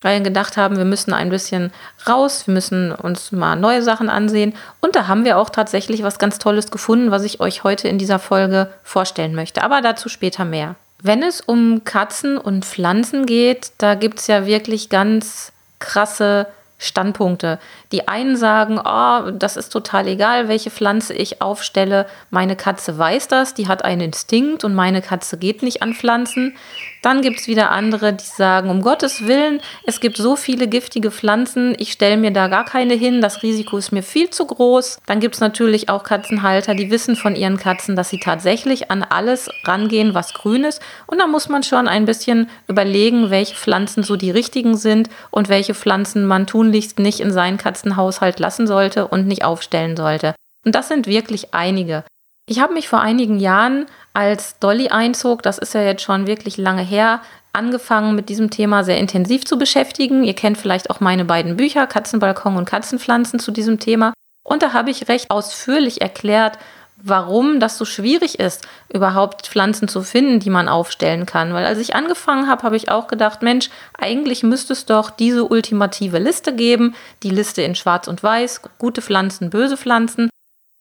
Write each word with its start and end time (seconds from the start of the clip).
weil 0.02 0.20
wir 0.20 0.24
gedacht 0.24 0.58
haben, 0.58 0.78
wir 0.78 0.86
müssen 0.86 1.14
ein 1.14 1.30
bisschen 1.30 1.72
raus, 2.08 2.48
wir 2.48 2.54
müssen 2.54 2.92
uns 2.92 3.32
mal 3.32 3.56
neue 3.56 3.82
Sachen 3.82 4.10
ansehen. 4.10 4.54
Und 4.80 4.96
da 4.96 5.08
haben 5.08 5.26
wir 5.26 5.38
auch 5.38 5.50
tatsächlich 5.50 6.04
was 6.04 6.20
ganz 6.20 6.38
Tolles 6.38 6.70
gefunden, 6.70 7.12
was 7.12 7.24
ich 7.24 7.40
euch 7.40 7.64
heute 7.64 7.88
in 7.88 7.98
dieser 7.98 8.20
Folge 8.20 8.72
vorstellen 8.84 9.34
möchte. 9.34 9.64
Aber 9.64 9.82
dazu 9.82 10.10
später 10.10 10.46
mehr. 10.46 10.76
Wenn 11.02 11.24
es 11.24 11.42
um 11.42 11.84
Katzen 11.84 12.38
und 12.38 12.66
Pflanzen 12.66 13.26
geht, 13.26 13.72
da 13.78 13.96
gibt 13.96 14.20
es 14.20 14.28
ja 14.28 14.46
wirklich 14.46 14.90
ganz 14.90 15.52
krasse 15.80 16.48
Standpunkte. 16.78 17.60
Die 17.92 18.08
einen 18.08 18.38
sagen, 18.38 18.80
oh, 18.84 19.32
das 19.32 19.58
ist 19.58 19.70
total 19.70 20.08
egal, 20.08 20.48
welche 20.48 20.70
Pflanze 20.70 21.14
ich 21.14 21.42
aufstelle. 21.42 22.06
Meine 22.30 22.56
Katze 22.56 22.98
weiß 22.98 23.28
das, 23.28 23.54
die 23.54 23.68
hat 23.68 23.84
einen 23.84 24.02
Instinkt 24.02 24.64
und 24.64 24.76
meine 24.76 25.02
Katze 25.02 25.38
geht 25.38 25.64
nicht 25.64 25.82
an 25.82 25.94
Pflanzen. 25.94 26.56
Dann 27.02 27.22
gibt 27.22 27.40
es 27.40 27.48
wieder 27.48 27.72
andere, 27.72 28.14
die 28.14 28.26
sagen, 28.26 28.70
um 28.70 28.82
Gottes 28.82 29.28
Willen, 29.28 29.62
es 29.86 30.00
gibt 30.00 30.18
so 30.18 30.36
viele 30.36 30.68
giftige 30.68 31.10
Pflanzen, 31.10 31.76
ich 31.78 31.92
stelle 31.92 32.18
mir 32.18 32.32
da 32.32 32.48
gar 32.48 32.66
keine 32.66 32.96
hin, 32.96 33.22
das 33.22 33.44
Risiko 33.44 33.78
ist 33.78 33.92
mir 33.92 34.04
viel 34.04 34.30
zu 34.30 34.46
groß. 34.46 35.00
Dann 35.06 35.20
gibt 35.20 35.36
es 35.36 35.42
natürlich 35.42 35.90
auch 35.90 36.04
Katzenhalter, 36.04 36.76
die 36.76 36.92
wissen 36.92 37.16
von 37.16 37.36
ihren 37.36 37.58
Katzen, 37.58 37.96
dass 37.96 38.10
sie 38.10 38.20
tatsächlich 38.20 38.92
an 38.92 39.04
alles 39.04 39.50
rangehen, 39.64 40.14
was 40.14 40.34
grün 40.34 40.64
ist. 40.64 40.82
Und 41.06 41.20
da 41.20 41.28
muss 41.28 41.50
man 41.50 41.64
schon 41.64 41.88
ein 41.88 42.06
bisschen 42.06 42.50
überlegen, 42.68 43.30
welche 43.30 43.56
Pflanzen 43.56 44.04
so 44.04 44.16
die 44.16 44.32
richtigen 44.32 44.76
sind 44.76 45.10
und 45.32 45.50
welche 45.50 45.74
Pflanzen 45.74 46.26
man 46.26 46.46
tunlichst 46.68 47.00
nicht 47.00 47.20
in 47.20 47.32
seinen 47.32 47.58
Katzenhaushalt 47.58 48.40
lassen 48.40 48.68
sollte 48.68 49.08
und 49.08 49.28
nicht 49.28 49.44
aufstellen 49.44 49.96
sollte. 49.96 50.36
Und 50.66 50.76
das 50.76 50.90
sind 50.90 51.08
wirklich 51.08 51.54
einige. 51.54 52.04
Ich 52.50 52.60
habe 52.60 52.74
mich 52.74 52.90
vor 52.90 53.02
einigen 53.02 53.40
Jahren, 53.40 53.86
als 54.14 54.60
Dolly 54.60 54.90
einzog, 54.90 55.44
das 55.44 55.58
ist 55.58 55.74
ja 55.74 55.82
jetzt 55.82 56.04
schon 56.04 56.28
wirklich 56.28 56.58
lange 56.58 56.82
her, 56.82 57.22
angefangen 57.54 58.16
mit 58.16 58.30
diesem 58.30 58.50
Thema 58.50 58.84
sehr 58.84 58.98
intensiv 58.98 59.46
zu 59.46 59.58
beschäftigen. 59.58 60.24
Ihr 60.24 60.34
kennt 60.34 60.58
vielleicht 60.58 60.90
auch 60.90 61.00
meine 61.00 61.26
beiden 61.26 61.58
Bücher, 61.58 61.88
Katzenbalkon 61.88 62.58
und 62.58 62.66
Katzenpflanzen 62.66 63.40
zu 63.40 63.52
diesem 63.52 63.80
Thema. 63.80 64.14
Und 64.44 64.62
da 64.62 64.74
habe 64.74 64.92
ich 64.92 65.10
recht 65.10 65.30
ausführlich 65.30 66.02
erklärt, 66.02 66.58
warum 67.02 67.60
das 67.60 67.78
so 67.78 67.86
schwierig 67.86 68.40
ist, 68.40 68.68
überhaupt 68.92 69.48
Pflanzen 69.48 69.88
zu 69.88 70.02
finden, 70.02 70.40
die 70.40 70.50
man 70.50 70.68
aufstellen 70.68 71.26
kann. 71.26 71.54
Weil 71.54 71.66
als 71.66 71.80
ich 71.80 71.96
angefangen 71.96 72.48
habe, 72.48 72.64
habe 72.64 72.76
ich 72.76 72.90
auch 72.90 73.08
gedacht, 73.08 73.42
Mensch, 73.42 73.70
eigentlich 73.98 74.44
müsste 74.44 74.74
es 74.74 74.86
doch 74.86 75.10
diese 75.10 75.46
ultimative 75.46 76.20
Liste 76.20 76.56
geben, 76.56 76.96
die 77.24 77.30
Liste 77.30 77.62
in 77.62 77.76
Schwarz 77.76 78.08
und 78.08 78.24
Weiß, 78.24 78.62
gute 78.78 79.02
Pflanzen, 79.02 79.50
böse 79.50 79.78
Pflanzen. 79.78 80.30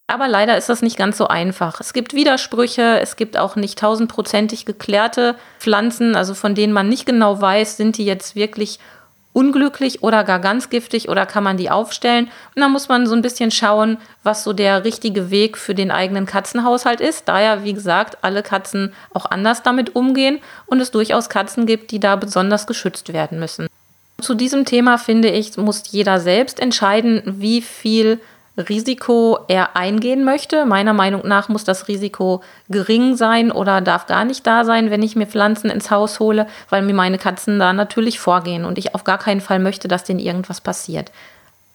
Aber 0.09 0.29
leider 0.29 0.57
ist 0.57 0.69
das 0.69 0.81
nicht 0.81 0.97
ganz 0.97 1.17
so 1.17 1.27
einfach. 1.27 1.81
Es 1.81 1.91
gibt 1.91 2.13
Widersprüche, 2.13 2.99
es 3.01 3.17
gibt 3.17 3.37
auch 3.37 3.57
nicht 3.57 3.77
tausendprozentig 3.77 4.65
geklärte 4.65 5.35
Pflanzen, 5.59 6.15
also 6.15 6.33
von 6.33 6.55
denen 6.55 6.71
man 6.71 6.87
nicht 6.87 7.05
genau 7.05 7.41
weiß, 7.41 7.75
sind 7.75 7.97
die 7.97 8.05
jetzt 8.05 8.35
wirklich 8.35 8.79
unglücklich 9.37 10.01
oder 10.01 10.23
gar 10.23 10.39
ganz 10.39 10.71
giftig 10.71 11.09
oder 11.09 11.27
kann 11.27 11.43
man 11.43 11.57
die 11.57 11.69
aufstellen. 11.69 12.25
Und 12.55 12.61
da 12.63 12.67
muss 12.67 12.89
man 12.89 13.05
so 13.05 13.13
ein 13.13 13.21
bisschen 13.21 13.51
schauen, 13.51 13.97
was 14.23 14.43
so 14.43 14.51
der 14.51 14.83
richtige 14.83 15.29
Weg 15.29 15.59
für 15.59 15.75
den 15.75 15.91
eigenen 15.91 16.25
Katzenhaushalt 16.25 17.01
ist, 17.01 17.27
da 17.27 17.39
ja, 17.39 17.63
wie 17.63 17.73
gesagt, 17.73 18.17
alle 18.23 18.41
Katzen 18.41 18.93
auch 19.13 19.29
anders 19.29 19.61
damit 19.61 19.95
umgehen 19.95 20.39
und 20.65 20.79
es 20.79 20.89
durchaus 20.89 21.29
Katzen 21.29 21.67
gibt, 21.67 21.91
die 21.91 21.99
da 21.99 22.15
besonders 22.15 22.65
geschützt 22.65 23.13
werden 23.13 23.39
müssen. 23.39 23.67
Zu 24.19 24.33
diesem 24.33 24.65
Thema 24.65 24.97
finde 24.97 25.29
ich, 25.29 25.55
muss 25.55 25.83
jeder 25.91 26.19
selbst 26.19 26.59
entscheiden, 26.59 27.21
wie 27.23 27.61
viel 27.61 28.19
Risiko 28.57 29.39
er 29.47 29.75
eingehen 29.75 30.23
möchte. 30.23 30.65
Meiner 30.65 30.93
Meinung 30.93 31.27
nach 31.27 31.49
muss 31.49 31.63
das 31.63 31.87
Risiko 31.87 32.41
gering 32.69 33.15
sein 33.15 33.51
oder 33.51 33.81
darf 33.81 34.07
gar 34.07 34.25
nicht 34.25 34.45
da 34.47 34.65
sein, 34.65 34.89
wenn 34.89 35.03
ich 35.03 35.15
mir 35.15 35.27
Pflanzen 35.27 35.69
ins 35.69 35.91
Haus 35.91 36.19
hole, 36.19 36.47
weil 36.69 36.81
mir 36.81 36.93
meine 36.93 37.17
Katzen 37.17 37.59
da 37.59 37.73
natürlich 37.73 38.19
vorgehen 38.19 38.65
und 38.65 38.77
ich 38.77 38.95
auf 38.95 39.03
gar 39.03 39.19
keinen 39.19 39.41
Fall 39.41 39.59
möchte, 39.59 39.87
dass 39.87 40.03
denen 40.03 40.19
irgendwas 40.19 40.61
passiert. 40.61 41.11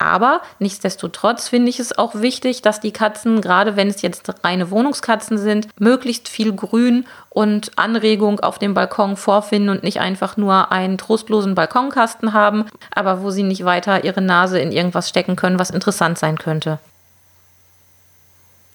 Aber 0.03 0.41
nichtsdestotrotz 0.59 1.47
finde 1.49 1.71
ich 1.71 1.79
es 1.79 1.97
auch 1.97 2.17
wichtig, 2.17 2.61
dass 2.61 2.81
die 2.81 2.91
Katzen, 2.91 3.41
gerade 3.41 3.77
wenn 3.77 3.87
es 3.87 4.03
jetzt 4.03 4.29
reine 4.43 4.73
Wohnungskatzen 4.73 5.39
sind, 5.39 5.69
möglichst 5.79 6.29
viel 6.29 6.53
Grün 6.53 7.07
und 7.31 7.79
Anregung 7.79 8.41
auf 8.41 8.59
dem 8.59 8.75
Balkon 8.75 9.17
vorfinden 9.17 9.69
und 9.69 9.85
nicht 9.85 10.01
einfach 10.01 10.37
nur 10.37 10.73
einen 10.73 10.99
trostlosen 10.99 11.55
Balkonkasten 11.55 12.33
haben, 12.33 12.67
aber 12.93 13.23
wo 13.23 13.31
sie 13.31 13.45
nicht 13.45 13.65
weiter 13.65 14.03
ihre 14.03 14.21
Nase 14.21 14.59
in 14.59 14.73
irgendwas 14.73 15.09
stecken 15.09 15.37
können, 15.37 15.61
was 15.61 15.71
interessant 15.71 16.19
sein 16.19 16.37
könnte. 16.37 16.81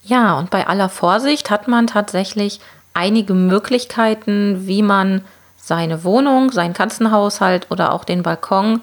Ja, 0.03 0.39
und 0.39 0.49
bei 0.49 0.66
aller 0.66 0.87
Vorsicht 0.87 1.51
hat 1.51 1.67
man 1.67 1.87
tatsächlich 1.87 2.61
einige 2.93 3.33
Möglichkeiten, 3.33 4.66
wie 4.66 4.81
man 4.81 5.25
seine 5.57 6.05
Wohnung, 6.05 6.53
seinen 6.53 6.73
Katzenhaushalt 6.73 7.69
oder 7.69 7.91
auch 7.91 8.05
den 8.05 8.23
Balkon 8.23 8.81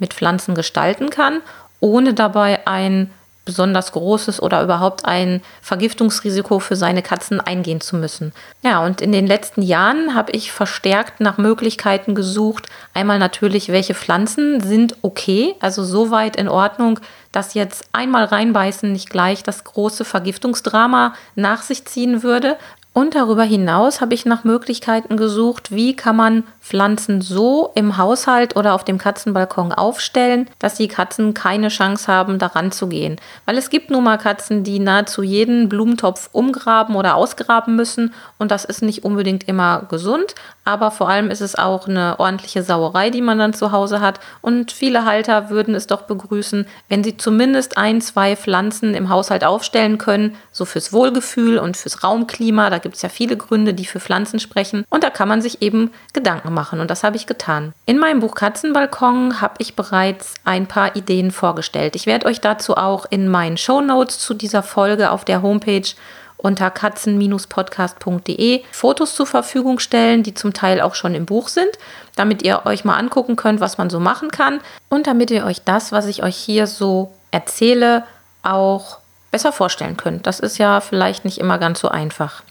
mit 0.00 0.14
Pflanzen 0.14 0.54
gestalten 0.54 1.10
kann 1.10 1.40
ohne 1.80 2.14
dabei 2.14 2.66
ein 2.66 3.10
besonders 3.44 3.90
großes 3.92 4.40
oder 4.40 4.62
überhaupt 4.62 5.06
ein 5.06 5.42
Vergiftungsrisiko 5.60 6.60
für 6.60 6.76
seine 6.76 7.02
Katzen 7.02 7.40
eingehen 7.40 7.80
zu 7.80 7.96
müssen. 7.96 8.32
Ja, 8.62 8.84
und 8.84 9.00
in 9.00 9.10
den 9.10 9.26
letzten 9.26 9.62
Jahren 9.62 10.14
habe 10.14 10.30
ich 10.32 10.52
verstärkt 10.52 11.20
nach 11.20 11.36
Möglichkeiten 11.36 12.14
gesucht. 12.14 12.68
Einmal 12.94 13.18
natürlich, 13.18 13.70
welche 13.70 13.94
Pflanzen 13.94 14.60
sind 14.60 14.96
okay, 15.02 15.56
also 15.58 15.82
so 15.82 16.10
weit 16.10 16.36
in 16.36 16.48
Ordnung, 16.48 17.00
dass 17.32 17.54
jetzt 17.54 17.86
einmal 17.92 18.24
reinbeißen 18.24 18.92
nicht 18.92 19.10
gleich 19.10 19.42
das 19.42 19.64
große 19.64 20.04
Vergiftungsdrama 20.04 21.14
nach 21.34 21.62
sich 21.62 21.86
ziehen 21.86 22.22
würde. 22.22 22.56
Und 22.92 23.14
darüber 23.14 23.44
hinaus 23.44 24.00
habe 24.00 24.14
ich 24.14 24.26
nach 24.26 24.42
Möglichkeiten 24.42 25.16
gesucht, 25.16 25.70
wie 25.70 25.94
kann 25.94 26.16
man 26.16 26.42
Pflanzen 26.60 27.20
so 27.20 27.70
im 27.76 27.96
Haushalt 27.96 28.56
oder 28.56 28.74
auf 28.74 28.82
dem 28.82 28.98
Katzenbalkon 28.98 29.72
aufstellen, 29.72 30.48
dass 30.58 30.74
die 30.74 30.88
Katzen 30.88 31.32
keine 31.32 31.68
Chance 31.68 32.08
haben, 32.08 32.40
daran 32.40 32.72
zu 32.72 32.88
gehen. 32.88 33.16
Weil 33.46 33.58
es 33.58 33.70
gibt 33.70 33.90
nun 33.90 34.02
mal 34.02 34.18
Katzen, 34.18 34.64
die 34.64 34.80
nahezu 34.80 35.22
jeden 35.22 35.68
Blumentopf 35.68 36.30
umgraben 36.32 36.96
oder 36.96 37.14
ausgraben 37.14 37.76
müssen. 37.76 38.12
Und 38.38 38.50
das 38.50 38.64
ist 38.64 38.82
nicht 38.82 39.04
unbedingt 39.04 39.46
immer 39.46 39.86
gesund, 39.88 40.34
aber 40.64 40.90
vor 40.90 41.08
allem 41.08 41.30
ist 41.30 41.40
es 41.40 41.56
auch 41.56 41.86
eine 41.86 42.18
ordentliche 42.18 42.62
Sauerei, 42.62 43.10
die 43.10 43.22
man 43.22 43.38
dann 43.38 43.52
zu 43.52 43.70
Hause 43.70 44.00
hat. 44.00 44.18
Und 44.42 44.72
viele 44.72 45.04
Halter 45.04 45.48
würden 45.48 45.76
es 45.76 45.86
doch 45.86 46.02
begrüßen, 46.02 46.66
wenn 46.88 47.04
sie 47.04 47.16
zumindest 47.16 47.78
ein, 47.78 48.00
zwei 48.00 48.34
Pflanzen 48.34 48.94
im 48.94 49.08
Haushalt 49.08 49.44
aufstellen 49.44 49.98
können, 49.98 50.36
so 50.60 50.66
fürs 50.66 50.92
Wohlgefühl 50.92 51.58
und 51.58 51.78
fürs 51.78 52.04
Raumklima, 52.04 52.68
da 52.68 52.76
gibt 52.76 52.96
es 52.96 53.02
ja 53.02 53.08
viele 53.08 53.38
Gründe, 53.38 53.72
die 53.72 53.86
für 53.86 53.98
Pflanzen 53.98 54.38
sprechen. 54.38 54.84
Und 54.90 55.02
da 55.02 55.08
kann 55.08 55.26
man 55.26 55.40
sich 55.40 55.62
eben 55.62 55.90
Gedanken 56.12 56.52
machen. 56.52 56.80
Und 56.80 56.90
das 56.90 57.02
habe 57.02 57.16
ich 57.16 57.26
getan. 57.26 57.72
In 57.86 57.98
meinem 57.98 58.20
Buch 58.20 58.34
Katzenbalkon 58.34 59.40
habe 59.40 59.54
ich 59.58 59.74
bereits 59.74 60.34
ein 60.44 60.66
paar 60.66 60.96
Ideen 60.96 61.30
vorgestellt. 61.30 61.96
Ich 61.96 62.04
werde 62.04 62.26
euch 62.26 62.42
dazu 62.42 62.76
auch 62.76 63.06
in 63.08 63.26
meinen 63.26 63.56
Show 63.56 63.80
Notes 63.80 64.18
zu 64.18 64.34
dieser 64.34 64.62
Folge 64.62 65.10
auf 65.10 65.24
der 65.24 65.40
Homepage 65.40 65.88
unter 66.36 66.70
katzen-podcast.de 66.70 68.62
Fotos 68.70 69.14
zur 69.14 69.26
Verfügung 69.26 69.78
stellen, 69.78 70.22
die 70.22 70.34
zum 70.34 70.52
Teil 70.52 70.82
auch 70.82 70.94
schon 70.94 71.14
im 71.14 71.24
Buch 71.24 71.48
sind, 71.48 71.70
damit 72.16 72.42
ihr 72.42 72.66
euch 72.66 72.84
mal 72.84 72.96
angucken 72.96 73.36
könnt, 73.36 73.60
was 73.60 73.78
man 73.78 73.88
so 73.88 73.98
machen 73.98 74.30
kann 74.30 74.60
und 74.90 75.06
damit 75.06 75.30
ihr 75.30 75.46
euch 75.46 75.62
das, 75.64 75.90
was 75.92 76.06
ich 76.06 76.22
euch 76.22 76.36
hier 76.36 76.66
so 76.66 77.12
erzähle, 77.30 78.04
auch 78.42 78.99
besser 79.30 79.52
vorstellen 79.52 79.96
könnt. 79.96 80.26
Das 80.26 80.40
ist 80.40 80.58
ja 80.58 80.80
vielleicht 80.80 81.24
nicht 81.24 81.38
immer 81.38 81.58
ganz 81.58 81.80
so 81.80 81.88
einfach. 81.88 82.42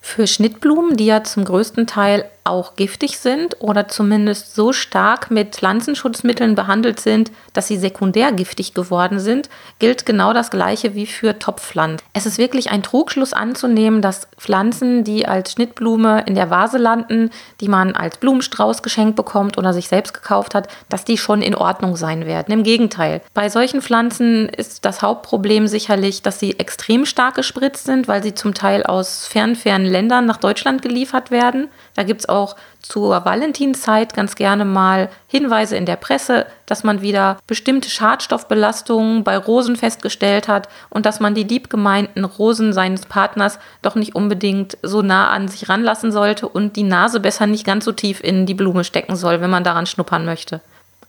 Für 0.00 0.26
Schnittblumen, 0.26 0.96
die 0.96 1.06
ja 1.06 1.22
zum 1.24 1.44
größten 1.44 1.86
Teil 1.86 2.24
auch 2.48 2.76
giftig 2.76 3.18
sind 3.18 3.56
oder 3.60 3.88
zumindest 3.88 4.54
so 4.54 4.72
stark 4.72 5.30
mit 5.30 5.54
Pflanzenschutzmitteln 5.56 6.54
behandelt 6.54 7.00
sind, 7.00 7.30
dass 7.52 7.68
sie 7.68 7.76
sekundär 7.76 8.32
giftig 8.32 8.74
geworden 8.74 9.18
sind, 9.18 9.48
gilt 9.78 10.06
genau 10.06 10.32
das 10.32 10.50
gleiche 10.50 10.94
wie 10.94 11.06
für 11.06 11.38
Topfpflanzen. 11.38 12.06
Es 12.12 12.26
ist 12.26 12.38
wirklich 12.38 12.70
ein 12.70 12.82
Trugschluss 12.82 13.32
anzunehmen, 13.32 14.02
dass 14.02 14.28
Pflanzen, 14.36 15.04
die 15.04 15.26
als 15.26 15.52
Schnittblume 15.52 16.24
in 16.26 16.34
der 16.34 16.50
Vase 16.50 16.78
landen, 16.78 17.30
die 17.60 17.68
man 17.68 17.94
als 17.94 18.18
Blumenstrauß 18.18 18.82
geschenkt 18.82 19.16
bekommt 19.16 19.58
oder 19.58 19.72
sich 19.72 19.88
selbst 19.88 20.14
gekauft 20.14 20.54
hat, 20.54 20.68
dass 20.88 21.04
die 21.04 21.18
schon 21.18 21.42
in 21.42 21.54
Ordnung 21.54 21.96
sein 21.96 22.26
werden. 22.26 22.52
Im 22.52 22.62
Gegenteil. 22.62 23.20
Bei 23.34 23.48
solchen 23.48 23.82
Pflanzen 23.82 24.48
ist 24.48 24.84
das 24.84 25.02
Hauptproblem 25.02 25.66
sicherlich, 25.66 26.22
dass 26.22 26.38
sie 26.38 26.58
extrem 26.58 27.04
stark 27.04 27.34
gespritzt 27.34 27.84
sind, 27.84 28.08
weil 28.08 28.22
sie 28.22 28.34
zum 28.34 28.54
Teil 28.54 28.84
aus 28.84 29.26
fern, 29.26 29.56
fernen 29.56 29.86
Ländern 29.86 30.26
nach 30.26 30.36
Deutschland 30.36 30.82
geliefert 30.82 31.30
werden. 31.30 31.68
Da 31.94 32.02
gibt 32.02 32.20
es 32.20 32.28
auch 32.28 32.37
zur 32.80 33.24
Valentinszeit 33.24 34.14
ganz 34.14 34.34
gerne 34.34 34.64
mal 34.64 35.08
Hinweise 35.26 35.76
in 35.76 35.86
der 35.86 35.96
Presse, 35.96 36.46
dass 36.66 36.84
man 36.84 37.02
wieder 37.02 37.38
bestimmte 37.46 37.90
Schadstoffbelastungen 37.90 39.24
bei 39.24 39.36
Rosen 39.36 39.76
festgestellt 39.76 40.48
hat 40.48 40.68
und 40.90 41.06
dass 41.06 41.20
man 41.20 41.34
die 41.34 41.44
liebgemeinten 41.44 42.24
Rosen 42.24 42.72
seines 42.72 43.06
Partners 43.06 43.58
doch 43.82 43.94
nicht 43.94 44.14
unbedingt 44.14 44.78
so 44.82 45.02
nah 45.02 45.30
an 45.30 45.48
sich 45.48 45.68
ranlassen 45.68 46.12
sollte 46.12 46.48
und 46.48 46.76
die 46.76 46.82
Nase 46.82 47.20
besser 47.20 47.46
nicht 47.46 47.66
ganz 47.66 47.84
so 47.84 47.92
tief 47.92 48.22
in 48.22 48.46
die 48.46 48.54
Blume 48.54 48.84
stecken 48.84 49.16
soll, 49.16 49.40
wenn 49.40 49.50
man 49.50 49.64
daran 49.64 49.86
schnuppern 49.86 50.24
möchte. 50.24 50.60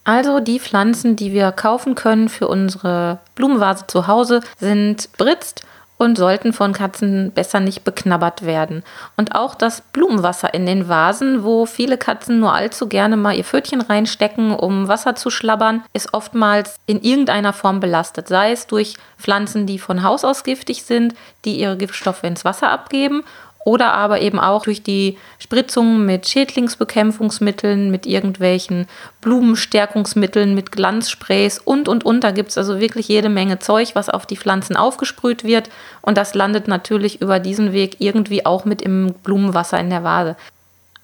Also 0.04 0.40
die 0.40 0.60
Pflanzen, 0.60 1.16
die 1.16 1.34
wir 1.34 1.52
kaufen 1.52 1.94
können 1.94 2.30
für 2.30 2.48
unsere 2.48 3.20
Blumenvase 3.36 3.86
zu 3.88 4.08
Hause, 4.08 4.42
sind 4.58 5.10
Britzt, 5.18 5.64
und 6.00 6.18
sollten 6.18 6.54
von 6.54 6.74
Katzen 6.74 7.32
besser 7.32 7.60
nicht 7.60 7.84
beknabbert 7.84 8.46
werden. 8.46 8.84
Und 9.18 9.36
auch 9.36 9.54
das 9.54 9.82
Blumenwasser 9.82 10.54
in 10.54 10.66
den 10.66 10.88
Vasen, 10.88 11.44
wo 11.44 11.66
viele 11.66 11.98
Katzen 11.98 12.40
nur 12.40 12.54
allzu 12.54 12.88
gerne 12.88 13.18
mal 13.18 13.36
ihr 13.36 13.44
Pfötchen 13.44 13.82
reinstecken, 13.82 14.52
um 14.52 14.88
Wasser 14.88 15.16
zu 15.16 15.30
schlabbern, 15.30 15.84
ist 15.94 16.14
oftmals 16.14 16.78
in 16.86 17.02
irgendeiner 17.02 17.52
Form 17.52 17.82
belastet. 17.82 18.30
Sei 18.30 18.54
es 18.54 18.66
durch 18.66 18.96
Pflanzen, 19.18 19.68
die 19.68 19.78
von 19.78 20.02
Haus 20.02 20.24
aus 20.24 20.46
giftig 20.46 20.84
sind, 20.84 21.14
die 21.44 21.60
ihre 21.60 21.76
Giftstoffe 21.76 22.24
ins 22.24 22.46
Wasser 22.46 22.72
abgeben 22.72 23.24
oder 23.70 23.94
aber 23.94 24.20
eben 24.20 24.40
auch 24.40 24.64
durch 24.64 24.82
die 24.82 25.16
Spritzungen 25.38 26.04
mit 26.04 26.28
Schädlingsbekämpfungsmitteln, 26.28 27.92
mit 27.92 28.08
irgendwelchen 28.08 28.88
Blumenstärkungsmitteln, 29.22 30.56
mit 30.56 30.72
Glanzsprays 30.72 31.60
und, 31.60 31.88
und, 31.88 32.04
und. 32.04 32.24
Da 32.24 32.32
gibt 32.32 32.50
es 32.50 32.58
also 32.58 32.80
wirklich 32.80 33.08
jede 33.08 33.30
Menge 33.30 33.60
Zeug, 33.60 33.92
was 33.94 34.10
auf 34.10 34.26
die 34.26 34.38
Pflanzen 34.38 34.76
aufgesprüht 34.76 35.44
wird. 35.44 35.70
Und 36.02 36.18
das 36.18 36.34
landet 36.34 36.68
natürlich 36.68 37.22
über 37.22 37.40
diesen 37.40 37.72
Weg 37.72 37.98
irgendwie 38.00 38.44
auch 38.44 38.66
mit 38.66 38.82
im 38.82 39.14
Blumenwasser 39.24 39.80
in 39.80 39.92
der 39.92 40.04
Vase. 40.04 40.36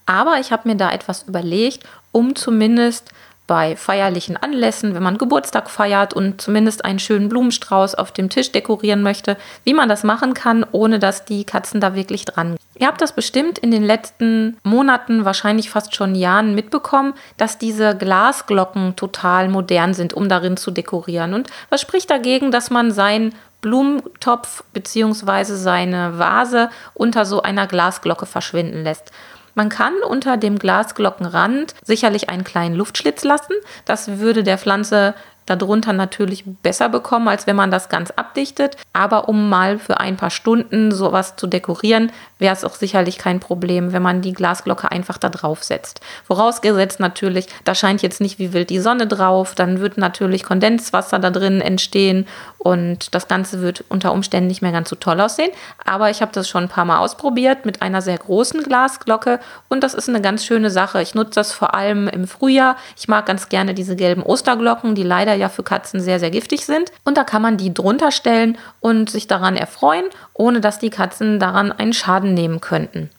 Aber 0.04 0.40
ich 0.40 0.50
habe 0.50 0.68
mir 0.68 0.76
da 0.76 0.90
etwas 0.90 1.22
überlegt, 1.22 1.84
um 2.10 2.34
zumindest 2.34 3.12
bei 3.46 3.76
feierlichen 3.76 4.36
Anlässen, 4.36 4.94
wenn 4.94 5.02
man 5.02 5.18
Geburtstag 5.18 5.70
feiert 5.70 6.14
und 6.14 6.40
zumindest 6.40 6.84
einen 6.84 6.98
schönen 6.98 7.28
Blumenstrauß 7.28 7.94
auf 7.94 8.12
dem 8.12 8.28
Tisch 8.28 8.50
dekorieren 8.52 9.02
möchte, 9.02 9.36
wie 9.64 9.74
man 9.74 9.88
das 9.88 10.02
machen 10.02 10.34
kann, 10.34 10.66
ohne 10.72 10.98
dass 10.98 11.24
die 11.24 11.44
Katzen 11.44 11.80
da 11.80 11.94
wirklich 11.94 12.24
dran. 12.24 12.56
Ihr 12.78 12.86
habt 12.88 13.00
das 13.00 13.14
bestimmt 13.14 13.58
in 13.58 13.70
den 13.70 13.84
letzten 13.84 14.58
Monaten, 14.62 15.24
wahrscheinlich 15.24 15.70
fast 15.70 15.94
schon 15.94 16.14
Jahren 16.14 16.54
mitbekommen, 16.54 17.14
dass 17.36 17.58
diese 17.58 17.96
Glasglocken 17.96 18.96
total 18.96 19.48
modern 19.48 19.94
sind, 19.94 20.12
um 20.12 20.28
darin 20.28 20.56
zu 20.56 20.70
dekorieren. 20.70 21.32
Und 21.32 21.48
was 21.70 21.80
spricht 21.80 22.10
dagegen, 22.10 22.50
dass 22.50 22.70
man 22.70 22.90
seinen 22.90 23.34
Blumentopf 23.62 24.62
bzw. 24.72 25.54
seine 25.54 26.18
Vase 26.18 26.70
unter 26.94 27.24
so 27.24 27.42
einer 27.42 27.66
Glasglocke 27.66 28.26
verschwinden 28.26 28.84
lässt? 28.84 29.10
Man 29.56 29.70
kann 29.70 29.94
unter 30.06 30.36
dem 30.36 30.58
Glasglockenrand 30.58 31.74
sicherlich 31.82 32.28
einen 32.28 32.44
kleinen 32.44 32.76
Luftschlitz 32.76 33.24
lassen. 33.24 33.54
Das 33.86 34.18
würde 34.18 34.44
der 34.44 34.58
Pflanze 34.58 35.14
darunter 35.46 35.94
natürlich 35.94 36.44
besser 36.44 36.90
bekommen, 36.90 37.26
als 37.26 37.46
wenn 37.46 37.56
man 37.56 37.70
das 37.70 37.88
ganz 37.88 38.10
abdichtet. 38.10 38.76
Aber 38.92 39.30
um 39.30 39.48
mal 39.48 39.78
für 39.78 39.98
ein 39.98 40.18
paar 40.18 40.30
Stunden 40.30 40.92
sowas 40.92 41.36
zu 41.36 41.46
dekorieren, 41.46 42.12
wäre 42.38 42.54
es 42.54 42.64
auch 42.64 42.74
sicherlich 42.74 43.18
kein 43.18 43.40
Problem, 43.40 43.92
wenn 43.92 44.02
man 44.02 44.20
die 44.20 44.32
Glasglocke 44.32 44.90
einfach 44.90 45.18
da 45.18 45.28
drauf 45.28 45.64
setzt. 45.64 46.00
Vorausgesetzt 46.24 47.00
natürlich, 47.00 47.46
da 47.64 47.74
scheint 47.74 48.02
jetzt 48.02 48.20
nicht 48.20 48.38
wie 48.38 48.52
wild 48.52 48.70
die 48.70 48.80
Sonne 48.80 49.06
drauf, 49.06 49.54
dann 49.54 49.80
wird 49.80 49.96
natürlich 49.98 50.44
Kondenswasser 50.44 51.18
da 51.18 51.30
drin 51.30 51.60
entstehen 51.60 52.26
und 52.58 53.14
das 53.14 53.28
Ganze 53.28 53.60
wird 53.62 53.84
unter 53.88 54.12
Umständen 54.12 54.48
nicht 54.48 54.60
mehr 54.60 54.72
ganz 54.72 54.90
so 54.90 54.96
toll 54.96 55.20
aussehen. 55.20 55.52
Aber 55.84 56.10
ich 56.10 56.20
habe 56.20 56.32
das 56.32 56.48
schon 56.48 56.64
ein 56.64 56.68
paar 56.68 56.84
Mal 56.84 56.98
ausprobiert 56.98 57.64
mit 57.64 57.80
einer 57.80 58.02
sehr 58.02 58.18
großen 58.18 58.62
Glasglocke 58.62 59.38
und 59.68 59.84
das 59.84 59.94
ist 59.94 60.08
eine 60.08 60.20
ganz 60.20 60.44
schöne 60.44 60.70
Sache. 60.70 61.00
Ich 61.00 61.14
nutze 61.14 61.36
das 61.36 61.52
vor 61.52 61.74
allem 61.74 62.08
im 62.08 62.26
Frühjahr. 62.26 62.76
Ich 62.96 63.08
mag 63.08 63.24
ganz 63.26 63.48
gerne 63.48 63.72
diese 63.72 63.94
gelben 63.94 64.22
Osterglocken, 64.22 64.94
die 64.94 65.04
leider 65.04 65.34
ja 65.34 65.48
für 65.48 65.62
Katzen 65.62 66.00
sehr, 66.00 66.18
sehr 66.18 66.30
giftig 66.30 66.66
sind. 66.66 66.90
Und 67.04 67.16
da 67.16 67.24
kann 67.24 67.40
man 67.40 67.56
die 67.56 67.72
drunter 67.72 68.10
stellen 68.10 68.58
und 68.80 69.10
sich 69.10 69.28
daran 69.28 69.56
erfreuen, 69.56 70.06
ohne 70.34 70.60
dass 70.60 70.78
die 70.78 70.90
Katzen 70.90 71.38
daran 71.38 71.70
einen 71.70 71.92
Schaden 71.92 72.25
nehmen 72.34 72.60
könnten. 72.60 73.10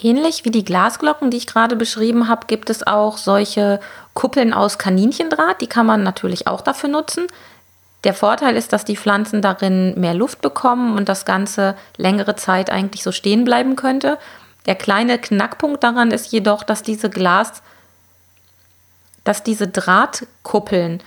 Ähnlich 0.00 0.44
wie 0.44 0.50
die 0.50 0.64
Glasglocken, 0.64 1.30
die 1.30 1.36
ich 1.36 1.46
gerade 1.46 1.76
beschrieben 1.76 2.28
habe, 2.28 2.46
gibt 2.46 2.68
es 2.68 2.86
auch 2.86 3.16
solche 3.16 3.80
Kuppeln 4.12 4.52
aus 4.52 4.78
Kaninchendraht. 4.78 5.60
Die 5.60 5.68
kann 5.68 5.86
man 5.86 6.02
natürlich 6.02 6.46
auch 6.48 6.62
dafür 6.62 6.88
nutzen. 6.88 7.28
Der 8.02 8.12
Vorteil 8.12 8.56
ist, 8.56 8.72
dass 8.72 8.84
die 8.84 8.96
Pflanzen 8.96 9.40
darin 9.40 9.98
mehr 9.98 10.14
Luft 10.14 10.42
bekommen 10.42 10.96
und 10.96 11.08
das 11.08 11.24
Ganze 11.24 11.76
längere 11.96 12.36
Zeit 12.36 12.70
eigentlich 12.70 13.02
so 13.02 13.12
stehen 13.12 13.44
bleiben 13.44 13.76
könnte. 13.76 14.18
Der 14.66 14.74
kleine 14.74 15.18
Knackpunkt 15.18 15.82
daran 15.82 16.10
ist 16.10 16.32
jedoch, 16.32 16.64
dass 16.64 16.82
diese 16.82 17.08
Glas, 17.08 17.62
dass 19.22 19.42
diese 19.42 19.68
Drahtkuppeln, 19.68 21.02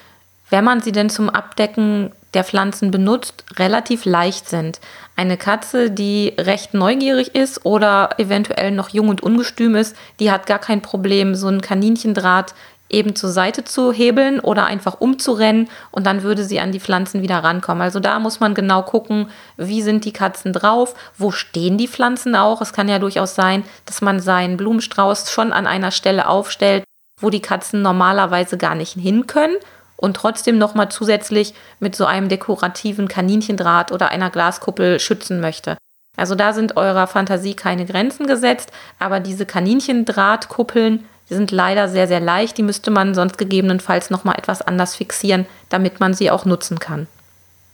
wenn 0.50 0.64
man 0.64 0.82
sie 0.82 0.92
denn 0.92 1.10
zum 1.10 1.30
Abdecken 1.30 2.12
der 2.34 2.44
Pflanzen 2.44 2.90
benutzt, 2.90 3.44
relativ 3.58 4.06
leicht 4.06 4.50
sind. 4.50 4.80
Eine 5.18 5.36
Katze, 5.36 5.90
die 5.90 6.36
recht 6.38 6.76
neugierig 6.76 7.34
ist 7.34 7.66
oder 7.66 8.12
eventuell 8.20 8.70
noch 8.70 8.90
jung 8.90 9.10
und 9.10 9.24
ungestüm 9.24 9.76
ist, 9.76 9.96
die 10.20 10.30
hat 10.30 10.46
gar 10.46 10.60
kein 10.60 10.84
Problem, 10.84 11.34
so 11.34 11.48
ein 11.48 11.60
Kaninchendraht 11.60 12.54
eben 12.88 13.16
zur 13.16 13.32
Seite 13.32 13.64
zu 13.64 13.92
hebeln 13.92 14.40
oder 14.40 14.66
einfach 14.68 15.02
umzurennen 15.02 15.70
und 15.90 16.06
dann 16.06 16.22
würde 16.22 16.44
sie 16.44 16.60
an 16.60 16.72
die 16.72 16.80
Pflanzen 16.80 17.24
wieder 17.24 17.40
rankommen. 17.40 17.82
Also 17.82 18.00
da 18.00 18.20
muss 18.20 18.40
man 18.40 18.54
genau 18.54 18.84
gucken, 18.84 19.32
wie 19.58 19.82
sind 19.82 20.06
die 20.06 20.14
Katzen 20.14 20.54
drauf, 20.54 20.94
wo 21.18 21.32
stehen 21.32 21.80
die 21.80 21.88
Pflanzen 21.88 22.36
auch. 22.36 22.62
Es 22.62 22.72
kann 22.72 22.88
ja 22.88 23.00
durchaus 23.00 23.34
sein, 23.34 23.64
dass 23.88 24.02
man 24.02 24.20
seinen 24.20 24.56
Blumenstrauß 24.56 25.32
schon 25.32 25.52
an 25.52 25.66
einer 25.66 25.90
Stelle 25.90 26.28
aufstellt, 26.28 26.84
wo 27.20 27.32
die 27.32 27.42
Katzen 27.42 27.82
normalerweise 27.82 28.56
gar 28.56 28.76
nicht 28.76 28.94
hin 28.94 29.26
können 29.26 29.56
und 29.98 30.16
trotzdem 30.16 30.58
nochmal 30.58 30.90
zusätzlich 30.90 31.54
mit 31.80 31.96
so 31.96 32.06
einem 32.06 32.30
dekorativen 32.30 33.08
Kaninchendraht 33.08 33.92
oder 33.92 34.10
einer 34.10 34.30
Glaskuppel 34.30 35.00
schützen 35.00 35.42
möchte. 35.42 35.78
Also 36.16 36.34
da 36.34 36.54
sind 36.54 36.78
eurer 36.78 37.08
Fantasie 37.08 37.54
keine 37.54 37.86
Grenzen 37.86 38.26
gesetzt, 38.26 38.72
aber 39.00 39.20
diese 39.20 39.46
Kaninchendrahtkuppeln, 39.46 41.06
die 41.30 41.34
sind 41.34 41.52
leider 41.52 41.90
sehr, 41.90 42.08
sehr 42.08 42.20
leicht. 42.20 42.58
Die 42.58 42.64
müsste 42.64 42.90
man 42.90 43.14
sonst 43.14 43.38
gegebenenfalls 43.38 44.10
nochmal 44.10 44.36
etwas 44.38 44.62
anders 44.62 44.96
fixieren, 44.96 45.46
damit 45.70 46.00
man 46.00 46.14
sie 46.14 46.32
auch 46.32 46.46
nutzen 46.46 46.80
kann. 46.80 47.08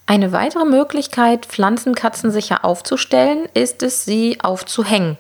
Eine 0.06 0.34
weitere 0.34 0.66
Möglichkeit, 0.66 1.46
Pflanzenkatzen 1.46 2.32
sicher 2.32 2.66
aufzustellen, 2.66 3.48
ist 3.54 3.84
es, 3.84 4.04
sie 4.04 4.40
aufzuhängen. 4.42 5.18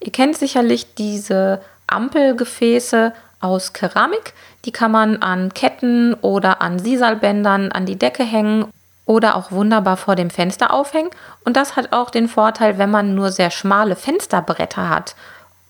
Ihr 0.00 0.10
kennt 0.10 0.36
sicherlich 0.36 0.94
diese 0.94 1.60
Ampelgefäße 1.86 3.12
aus 3.40 3.72
Keramik. 3.72 4.34
Die 4.64 4.72
kann 4.72 4.90
man 4.90 5.22
an 5.22 5.54
Ketten 5.54 6.14
oder 6.14 6.60
an 6.60 6.78
Sisalbändern 6.78 7.72
an 7.72 7.86
die 7.86 7.98
Decke 7.98 8.24
hängen 8.24 8.66
oder 9.06 9.36
auch 9.36 9.50
wunderbar 9.50 9.96
vor 9.96 10.16
dem 10.16 10.30
Fenster 10.30 10.72
aufhängen. 10.72 11.10
Und 11.44 11.56
das 11.56 11.76
hat 11.76 11.92
auch 11.92 12.10
den 12.10 12.28
Vorteil, 12.28 12.78
wenn 12.78 12.90
man 12.90 13.14
nur 13.14 13.32
sehr 13.32 13.50
schmale 13.50 13.96
Fensterbretter 13.96 14.88
hat 14.88 15.14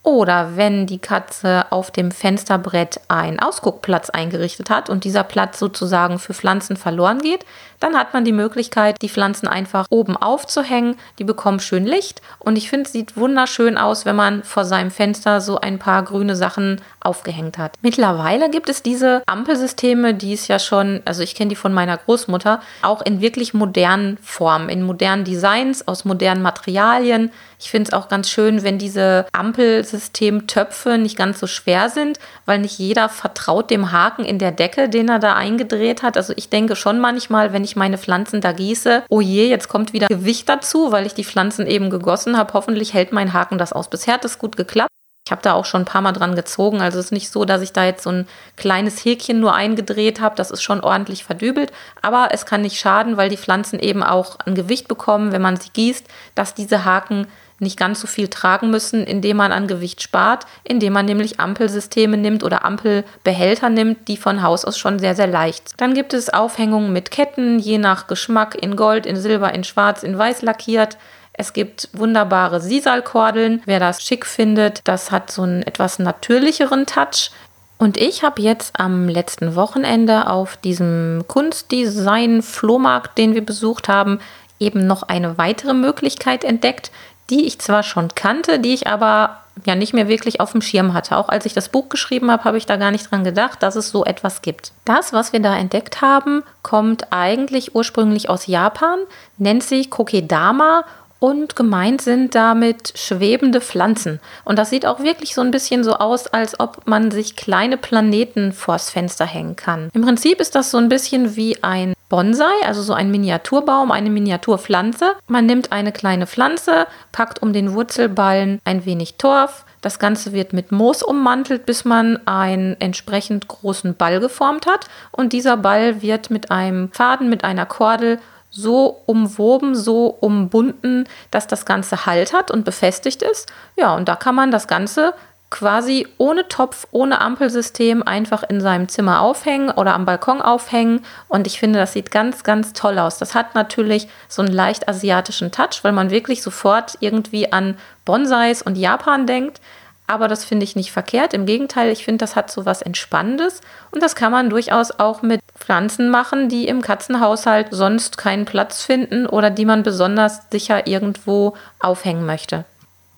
oder 0.09 0.57
wenn 0.57 0.87
die 0.87 0.99
Katze 0.99 1.67
auf 1.71 1.91
dem 1.91 2.11
Fensterbrett 2.11 3.01
einen 3.09 3.41
Ausguckplatz 3.41 4.09
eingerichtet 4.09 4.71
hat 4.71 4.89
und 4.89 5.05
dieser 5.05 5.23
Platz 5.23 5.59
sozusagen 5.59 6.19
für 6.19 6.33
Pflanzen 6.33 6.77
verloren 6.77 7.19
geht, 7.19 7.45
dann 7.81 7.97
hat 7.97 8.15
man 8.15 8.25
die 8.25 8.33
Möglichkeit, 8.33 8.97
die 9.03 9.09
Pflanzen 9.09 9.49
einfach 9.49 9.87
oben 9.91 10.17
aufzuhängen. 10.17 10.97
Die 11.19 11.25
bekommen 11.25 11.61
schön 11.61 11.87
Licht 11.87 12.23
und 12.39 12.57
ich 12.57 12.71
finde, 12.71 12.87
es 12.87 12.93
sieht 12.93 13.17
wunderschön 13.17 13.79
aus, 13.79 14.05
wenn 14.05 14.17
man 14.17 14.43
vor 14.43 14.65
seinem 14.65 14.91
Fenster 14.91 15.41
so 15.41 15.61
ein 15.61 15.79
paar 15.79 16.03
grüne 16.03 16.37
Sachen 16.37 16.81
aufgehängt 17.01 17.59
hat. 17.59 17.75
Mittlerweile 17.83 18.51
gibt 18.51 18.69
es 18.69 18.83
diese 18.83 19.23
Ampelsysteme, 19.27 20.15
die 20.15 20.33
es 20.33 20.49
ja 20.49 20.59
schon, 20.59 21.01
also 21.05 21.23
ich 21.23 21.35
kenne 21.35 21.51
die 21.51 21.57
von 21.57 21.73
meiner 21.73 21.97
Großmutter, 21.97 22.61
auch 22.83 23.03
in 23.03 23.21
wirklich 23.21 23.55
modernen 23.55 24.19
Formen, 24.23 24.69
in 24.69 24.83
modernen 24.83 25.25
Designs, 25.25 25.87
aus 25.87 26.05
modernen 26.05 26.43
Materialien. 26.43 27.31
Ich 27.61 27.71
finde 27.71 27.89
es 27.89 27.95
auch 27.95 28.09
ganz 28.09 28.31
schön, 28.31 28.63
wenn 28.63 28.79
diese 28.79 29.27
Ampelsystemtöpfe 29.33 30.99
nicht 30.99 31.17
ganz 31.17 31.41
so 31.41 31.47
schwer 31.47 31.89
sind, 31.89 32.19
weil 32.47 32.61
nicht 32.61 32.79
jeder 32.79 33.09
vertraut 33.09 33.71
dem 33.71 33.91
Haken 33.91 34.25
in 34.25 34.39
der 34.39 34.53
Decke, 34.53 34.89
den 34.89 35.09
er 35.09 35.19
da 35.19 35.35
eingedreht 35.35 36.03
hat. 36.03 36.17
Also 36.17 36.33
ich 36.37 36.49
denke 36.49 36.77
schon 36.77 36.99
manchmal, 36.99 37.53
wenn 37.53 37.65
ich 37.65 37.68
meine 37.77 37.99
Pflanzen 37.99 38.41
da 38.41 38.53
gieße, 38.53 39.05
oh 39.09 39.21
je, 39.21 39.49
jetzt 39.49 39.69
kommt 39.69 39.93
wieder 39.93 40.09
Gewicht 40.09 40.49
dazu, 40.49 40.93
weil 40.93 41.07
ich 41.07 41.15
die 41.15 41.25
Pflanzen 41.25 41.67
eben 41.67 41.91
gegossen 41.91 42.37
habe. 42.37 42.53
Hoffentlich 42.53 42.95
hält 42.95 43.13
mein 43.13 43.33
Haken 43.33 43.59
das 43.59 43.73
aus. 43.73 43.91
Bisher 43.91 44.15
hat 44.15 44.25
es 44.25 44.39
gut 44.39 44.57
geklappt. 44.57 44.91
Ich 45.29 45.31
habe 45.31 45.43
da 45.43 45.53
auch 45.53 45.67
schon 45.67 45.83
ein 45.83 45.85
paar 45.85 46.01
Mal 46.01 46.13
dran 46.13 46.35
gezogen. 46.35 46.81
Also 46.81 46.99
es 46.99 47.07
ist 47.07 47.13
nicht 47.13 47.31
so, 47.31 47.45
dass 47.45 47.61
ich 47.61 47.75
da 47.75 47.85
jetzt 47.85 48.03
so 48.03 48.11
ein 48.11 48.27
kleines 48.57 49.05
Häkchen 49.05 49.41
nur 49.41 49.55
eingedreht 49.55 50.23
habe. 50.23 50.35
Das 50.37 50.51
ist 50.51 50.63
schon 50.63 50.81
ordentlich 50.81 51.23
verdübelt. 51.23 51.71
Aber 52.01 52.31
es 52.33 52.47
kann 52.47 52.63
nicht 52.63 52.81
schaden, 52.81 53.19
weil 53.19 53.29
die 53.29 53.37
Pflanzen 53.37 53.79
eben 53.79 54.03
auch 54.03 54.39
ein 54.47 54.55
Gewicht 54.55 54.89
bekommen, 54.89 55.31
wenn 55.33 55.43
man 55.43 55.57
sie 55.59 55.69
gießt, 55.71 56.07
dass 56.35 56.55
diese 56.55 56.87
Haken 56.87 57.27
nicht 57.61 57.79
ganz 57.79 58.01
so 58.01 58.07
viel 58.07 58.29
tragen 58.29 58.71
müssen, 58.71 59.05
indem 59.05 59.39
man 59.39 59.53
an 59.53 59.67
Gewicht 59.67 60.03
spart, 60.03 60.47
indem 60.65 60.93
man 60.93 61.07
nämlich 61.07 61.41
Ampelsysteme 61.41 62.17
nimmt 62.17 62.45
oder 62.45 62.65
Ampelbehälter 62.65 63.69
nimmt, 63.69 64.09
die 64.09 64.17
von 64.17 64.43
Haus 64.43 64.65
aus 64.65 64.79
schon 64.79 64.99
sehr, 64.99 65.15
sehr 65.15 65.27
leicht 65.27 65.71
sind. 65.71 65.81
Dann 65.81 65.95
gibt 65.95 66.15
es 66.15 66.31
Aufhängungen 66.31 66.93
mit 66.93 67.11
Ketten, 67.11 67.59
je 67.59 67.79
nach 67.79 68.07
Geschmack 68.07 68.55
in 68.61 68.77
Gold, 68.77 69.07
in 69.07 69.17
Silber, 69.17 69.55
in 69.55 69.65
Schwarz, 69.65 70.03
in 70.03 70.17
Weiß 70.17 70.43
lackiert. 70.43 70.99
Es 71.33 71.53
gibt 71.53 71.89
wunderbare 71.93 72.61
Sisalkordeln. 72.61 73.63
Wer 73.65 73.79
das 73.79 74.03
schick 74.03 74.27
findet, 74.27 74.81
das 74.85 75.11
hat 75.11 75.31
so 75.31 75.43
einen 75.43 75.63
etwas 75.63 75.99
natürlicheren 75.99 76.87
Touch. 76.87 77.31
Und 77.79 77.97
ich 77.97 78.25
habe 78.25 78.43
jetzt 78.43 78.79
am 78.79 79.09
letzten 79.09 79.55
Wochenende 79.55 80.29
auf 80.29 80.57
diesem 80.57 81.25
Kunstdesign-Flohmarkt, 81.29 83.17
den 83.17 83.35
wir 83.35 83.47
besucht 83.47 83.87
haben, 83.87 84.19
eben 84.59 84.87
noch 84.89 85.05
eine 85.05 85.39
weitere 85.39 85.75
Möglichkeit 85.75 86.43
entdeckt, 86.43 86.91
die 87.31 87.47
ich 87.47 87.59
zwar 87.59 87.83
schon 87.83 88.09
kannte, 88.15 88.59
die 88.59 88.75
ich 88.75 88.87
aber 88.87 89.41
ja 89.67 89.75
nicht 89.75 89.93
mehr 89.93 90.09
wirklich 90.09 90.41
auf 90.41 90.53
dem 90.53 90.63
Schirm 90.63 90.95
hatte. 90.95 91.17
Auch 91.17 91.29
als 91.29 91.47
ich 91.47 91.55
das 91.55 91.69
Buch 91.69 91.89
geschrieben 91.89 92.31
habe, 92.31 92.45
habe 92.45 92.59
ich 92.59 92.67
da 92.67 92.77
gar 92.77 92.91
nicht 92.91 93.11
dran 93.11 93.25
gedacht, 93.25 93.63
dass 93.63 93.77
es 93.77 93.91
so 93.91 94.05
etwas 94.05 94.43
gibt. 94.43 94.73
Das, 94.85 95.13
was 95.13 95.33
wir 95.33 95.41
da 95.41 95.57
entdeckt 95.57 96.01
haben, 96.01 96.43
kommt 96.63 97.13
eigentlich 97.13 97.75
ursprünglich 97.75 98.29
aus 98.29 98.47
Japan, 98.47 99.01
nennt 99.37 99.63
sich 99.63 99.91
Kokedama 99.91 100.85
und 101.21 101.57
gemeint 101.57 102.01
sind 102.01 102.35
damit 102.35 102.93
schwebende 102.97 103.61
Pflanzen. 103.61 104.21
Und 104.45 104.59
das 104.59 104.71
sieht 104.71 104.87
auch 104.87 105.01
wirklich 105.01 105.35
so 105.35 105.41
ein 105.41 105.51
bisschen 105.51 105.83
so 105.83 105.95
aus, 105.95 106.29
als 106.29 106.61
ob 106.61 106.87
man 106.87 107.11
sich 107.11 107.35
kleine 107.35 107.77
Planeten 107.77 108.53
vors 108.53 108.91
Fenster 108.91 109.27
hängen 109.27 109.57
kann. 109.57 109.91
Im 109.95 110.03
Prinzip 110.03 110.41
ist 110.41 110.55
das 110.55 110.71
so 110.71 110.79
ein 110.79 110.89
bisschen 110.89 111.35
wie 111.35 111.63
ein 111.63 111.95
Bonsai, 112.09 112.65
also 112.65 112.83
so 112.83 112.95
ein 112.95 113.11
Miniaturbaum, 113.11 113.91
eine 113.91 114.11
Miniaturpflanze. 114.11 115.15
Man 115.27 115.47
nimmt 115.47 115.73
eine 115.73 115.93
kleine 115.93 116.27
Pflanze, 116.27 116.87
packt 117.13 117.43
um 117.43 117.53
den 117.53 117.75
Wurzelballen 117.75 118.61
ein 118.65 118.85
wenig 118.85 119.17
Torf, 119.17 119.65
das 119.81 119.99
Ganze 119.99 120.33
wird 120.33 120.53
mit 120.53 120.73
Moos 120.73 121.03
ummantelt, 121.03 121.65
bis 121.65 121.85
man 121.85 122.19
einen 122.27 122.81
entsprechend 122.81 123.47
großen 123.47 123.95
Ball 123.95 124.21
geformt 124.21 124.67
hat. 124.67 124.87
Und 125.13 125.33
dieser 125.33 125.57
Ball 125.57 126.03
wird 126.03 126.31
mit 126.31 126.51
einem 126.51 126.91
Faden, 126.93 127.29
mit 127.29 127.45
einer 127.45 127.67
Kordel 127.67 128.19
so 128.51 129.03
umwoben, 129.07 129.75
so 129.75 130.07
umbunden, 130.07 131.05
dass 131.31 131.47
das 131.47 131.67
Ganze 131.67 132.07
Halt 132.07 132.33
hat 132.33 132.51
und 132.51 132.65
befestigt 132.65 133.23
ist. 133.23 133.47
Ja, 133.77 133.95
und 133.95 134.09
da 134.09 134.17
kann 134.17 134.35
man 134.35 134.51
das 134.51 134.67
Ganze 134.67 135.15
quasi 135.51 136.07
ohne 136.19 136.49
Topf, 136.49 136.87
ohne 136.91 137.21
Ampelsystem 137.21 138.03
einfach 138.03 138.43
in 138.43 138.61
seinem 138.61 138.89
Zimmer 138.89 139.23
aufhängen 139.23 139.71
oder 139.71 139.95
am 139.95 140.05
Balkon 140.05 140.43
aufhängen. 140.43 141.01
Und 141.29 141.47
ich 141.47 141.59
finde, 141.59 141.79
das 141.79 141.95
sieht 141.95 142.11
ganz, 142.11 142.45
ganz 142.45 142.75
toll 142.75 142.99
aus. 142.99 143.19
Das 143.19 143.35
hat 143.35 143.55
natürlich 143.55 144.09
so 144.29 144.43
einen 144.43 144.53
leicht 144.53 144.89
asiatischen 144.89 145.51
Touch, 145.51 145.83
weil 145.83 145.93
man 145.93 146.11
wirklich 146.11 146.43
sofort 146.43 146.99
irgendwie 147.01 147.53
an 147.53 147.79
Bonsais 148.05 148.63
und 148.63 148.77
Japan 148.77 149.27
denkt. 149.27 149.61
Aber 150.07 150.27
das 150.27 150.45
finde 150.45 150.65
ich 150.65 150.75
nicht 150.75 150.91
verkehrt. 150.91 151.35
Im 151.35 151.45
Gegenteil, 151.45 151.91
ich 151.91 152.05
finde, 152.05 152.23
das 152.23 152.35
hat 152.35 152.51
so 152.51 152.65
was 152.65 152.81
Entspannendes. 152.81 153.61
Und 153.91 154.03
das 154.03 154.17
kann 154.17 154.33
man 154.33 154.49
durchaus 154.49 154.91
auch 154.99 155.21
mit 155.21 155.41
Pflanzen 155.55 156.09
machen, 156.09 156.49
die 156.49 156.67
im 156.67 156.81
Katzenhaushalt 156.81 157.69
sonst 157.73 158.17
keinen 158.17 158.47
Platz 158.47 158.83
finden 158.83 159.27
oder 159.27 159.51
die 159.51 159.67
man 159.67 159.83
besonders 159.83 160.41
sicher 160.51 160.87
irgendwo 160.87 161.57
aufhängen 161.79 162.25
möchte. 162.25 162.65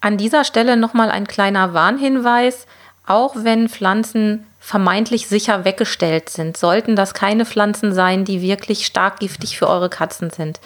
An 0.00 0.16
dieser 0.16 0.44
Stelle 0.44 0.76
nochmal 0.76 1.10
ein 1.10 1.26
kleiner 1.26 1.74
Warnhinweis. 1.74 2.66
Auch 3.06 3.34
wenn 3.36 3.68
Pflanzen 3.68 4.46
vermeintlich 4.60 5.26
sicher 5.26 5.64
weggestellt 5.64 6.28
sind, 6.28 6.56
sollten 6.56 6.94
das 6.94 7.14
keine 7.14 7.44
Pflanzen 7.44 7.92
sein, 7.92 8.24
die 8.24 8.42
wirklich 8.42 8.86
stark 8.86 9.18
giftig 9.18 9.58
für 9.58 9.68
eure 9.68 9.88
Katzen 9.88 10.30
sind. 10.30 10.60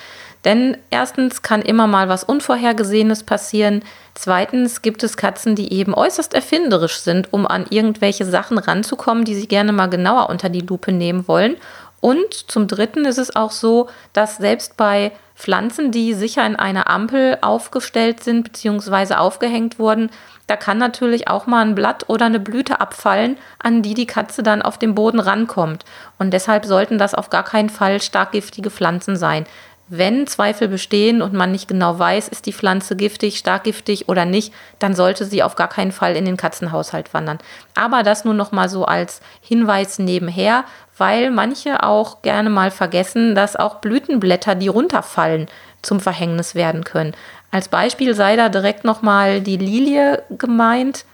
Denn 0.45 0.77
erstens 0.91 1.41
kann 1.41 1.63
immer 1.63 1.87
mal 1.87 2.09
was 2.09 2.23
Unvorhergesehenes 2.23 3.23
passieren. 3.23 3.83
Zweitens 4.13 4.83
gibt 4.83 5.03
es 5.03 5.17
Katzen, 5.17 5.55
die 5.55 5.73
eben 5.73 5.95
äußerst 5.95 6.35
erfinderisch 6.35 6.99
sind, 6.99 7.33
um 7.33 7.47
an 7.47 7.65
irgendwelche 7.71 8.27
Sachen 8.27 8.59
ranzukommen, 8.59 9.25
die 9.25 9.37
sie 9.37 9.49
gerne 9.49 9.73
mal 9.73 9.89
genauer 9.89 10.29
unter 10.29 10.51
die 10.51 10.61
Lupe 10.61 10.93
nehmen 10.93 11.27
wollen. 11.29 11.57
Und 12.05 12.35
zum 12.51 12.69
Dritten 12.69 13.07
ist 13.07 13.17
es 13.17 13.35
auch 13.35 13.51
so, 13.51 13.89
dass 14.13 14.37
selbst 14.37 14.77
bei 14.77 15.13
Pflanzen, 15.35 15.91
die 15.91 16.13
sicher 16.13 16.45
in 16.45 16.55
einer 16.55 16.91
Ampel 16.91 17.39
aufgestellt 17.41 18.23
sind 18.23 18.45
bzw. 18.45 19.15
aufgehängt 19.15 19.79
wurden, 19.79 20.11
da 20.47 20.57
kann 20.57 20.77
natürlich 20.77 21.29
auch 21.29 21.47
mal 21.47 21.65
ein 21.65 21.75
Blatt 21.75 22.11
oder 22.11 22.27
eine 22.27 22.41
Blüte 22.41 22.79
abfallen, 22.79 23.39
an 23.59 23.81
die 23.81 23.95
die 23.95 24.05
Katze 24.05 24.43
dann 24.43 24.61
auf 24.61 24.77
dem 24.77 24.95
Boden 24.95 25.19
rankommt. 25.19 25.87
Und 26.19 26.35
deshalb 26.35 26.67
sollten 26.67 26.99
das 26.99 27.15
auf 27.15 27.31
gar 27.31 27.43
keinen 27.43 27.71
Fall 27.71 28.03
stark 28.03 28.33
giftige 28.33 28.69
Pflanzen 28.69 29.17
sein. 29.17 29.47
Wenn 29.89 30.27
Zweifel 30.27 30.69
bestehen 30.69 31.21
und 31.21 31.35
man 31.35 31.53
nicht 31.53 31.69
genau 31.69 31.99
weiß, 31.99 32.29
ist 32.29 32.47
die 32.47 32.55
Pflanze 32.55 32.97
giftig, 32.97 33.37
stark 33.37 33.65
giftig 33.65 34.09
oder 34.09 34.25
nicht, 34.25 34.53
dann 34.79 34.95
sollte 34.95 35.27
sie 35.27 35.43
auf 35.43 35.57
gar 35.57 35.69
keinen 35.69 35.93
Fall 35.93 36.17
in 36.17 36.25
den 36.25 36.39
Katzenhaushalt 36.39 37.13
wandern. 37.13 37.39
Aber 37.75 38.03
das 38.03 38.25
nur 38.25 38.33
noch 38.33 38.51
mal 38.51 38.71
so 38.71 38.87
als 38.87 39.21
Hinweis 39.43 39.99
nebenher, 39.99 40.65
weil 40.97 41.31
manche 41.31 41.83
auch 41.83 42.23
gerne 42.23 42.49
mal 42.49 42.71
vergessen, 42.71 43.35
dass 43.35 43.57
auch 43.57 43.77
Blütenblätter, 43.77 44.55
die 44.55 44.69
runterfallen, 44.69 45.49
zum 45.83 46.01
Verhängnis 46.01 46.55
werden 46.55 46.85
können. 46.85 47.13
Als 47.51 47.69
Beispiel 47.69 48.15
sei 48.15 48.37
da 48.37 48.49
direkt 48.49 48.85
noch 48.85 49.03
mal 49.03 49.43
die 49.43 49.59
Lilie 49.59 50.23
gemeint, 50.31 51.05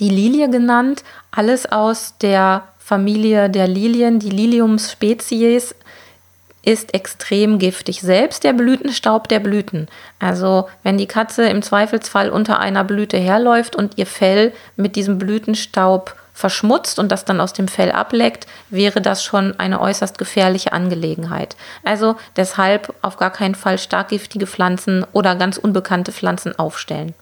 die 0.00 0.08
Lilie 0.08 0.50
genannt, 0.50 1.04
alles 1.30 1.70
aus 1.70 2.14
der 2.20 2.64
Familie 2.78 3.48
der 3.48 3.68
Lilien, 3.68 4.18
die 4.18 4.30
Lilium-Spezies 4.30 5.74
ist 6.62 6.94
extrem 6.94 7.58
giftig. 7.58 8.00
Selbst 8.02 8.44
der 8.44 8.52
Blütenstaub 8.52 9.28
der 9.28 9.40
Blüten. 9.40 9.88
Also 10.18 10.68
wenn 10.82 10.98
die 10.98 11.06
Katze 11.06 11.48
im 11.48 11.62
Zweifelsfall 11.62 12.30
unter 12.30 12.58
einer 12.58 12.84
Blüte 12.84 13.16
herläuft 13.16 13.76
und 13.76 13.96
ihr 13.96 14.06
Fell 14.06 14.52
mit 14.76 14.96
diesem 14.96 15.18
Blütenstaub 15.18 16.14
verschmutzt 16.34 16.98
und 16.98 17.10
das 17.12 17.24
dann 17.24 17.40
aus 17.40 17.52
dem 17.52 17.68
Fell 17.68 17.92
ableckt, 17.92 18.46
wäre 18.70 19.00
das 19.00 19.22
schon 19.22 19.58
eine 19.58 19.80
äußerst 19.80 20.16
gefährliche 20.18 20.72
Angelegenheit. 20.72 21.56
Also 21.84 22.16
deshalb 22.36 22.94
auf 23.02 23.16
gar 23.16 23.30
keinen 23.30 23.54
Fall 23.54 23.78
stark 23.78 24.08
giftige 24.08 24.46
Pflanzen 24.46 25.04
oder 25.12 25.36
ganz 25.36 25.58
unbekannte 25.58 26.12
Pflanzen 26.12 26.58
aufstellen. 26.58 27.14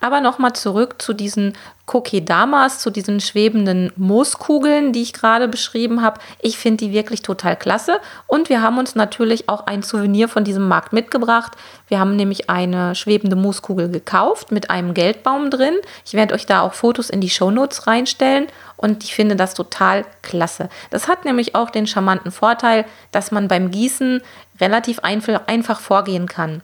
Aber 0.00 0.20
nochmal 0.20 0.52
zurück 0.52 1.02
zu 1.02 1.12
diesen 1.12 1.54
Kokedamas, 1.86 2.78
zu 2.78 2.90
diesen 2.90 3.18
schwebenden 3.18 3.92
Mooskugeln, 3.96 4.92
die 4.92 5.02
ich 5.02 5.12
gerade 5.12 5.48
beschrieben 5.48 6.02
habe. 6.02 6.20
Ich 6.40 6.58
finde 6.58 6.84
die 6.84 6.92
wirklich 6.92 7.22
total 7.22 7.56
klasse. 7.56 7.98
Und 8.26 8.48
wir 8.48 8.62
haben 8.62 8.78
uns 8.78 8.94
natürlich 8.94 9.48
auch 9.48 9.66
ein 9.66 9.82
Souvenir 9.82 10.28
von 10.28 10.44
diesem 10.44 10.68
Markt 10.68 10.92
mitgebracht. 10.92 11.52
Wir 11.88 11.98
haben 11.98 12.14
nämlich 12.14 12.50
eine 12.50 12.94
schwebende 12.94 13.36
Mooskugel 13.36 13.88
gekauft 13.88 14.52
mit 14.52 14.70
einem 14.70 14.94
Geldbaum 14.94 15.50
drin. 15.50 15.74
Ich 16.04 16.14
werde 16.14 16.34
euch 16.34 16.46
da 16.46 16.60
auch 16.60 16.74
Fotos 16.74 17.10
in 17.10 17.20
die 17.20 17.30
Shownotes 17.30 17.86
reinstellen. 17.86 18.46
Und 18.76 19.02
ich 19.02 19.14
finde 19.14 19.34
das 19.34 19.54
total 19.54 20.04
klasse. 20.22 20.68
Das 20.90 21.08
hat 21.08 21.24
nämlich 21.24 21.54
auch 21.54 21.70
den 21.70 21.86
charmanten 21.86 22.30
Vorteil, 22.30 22.84
dass 23.10 23.32
man 23.32 23.48
beim 23.48 23.70
Gießen 23.70 24.22
relativ 24.60 25.00
einfach 25.00 25.80
vorgehen 25.80 26.26
kann. 26.26 26.62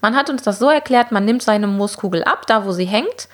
Man 0.00 0.16
hat 0.16 0.30
uns 0.30 0.42
das 0.42 0.58
so 0.58 0.68
erklärt, 0.68 1.12
man 1.12 1.24
nimmt 1.24 1.42
seine 1.42 1.66
Mooskugel 1.66 2.24
ab, 2.24 2.46
da 2.46 2.64
wo 2.64 2.72
sie 2.72 2.84
hängt, 2.84 3.28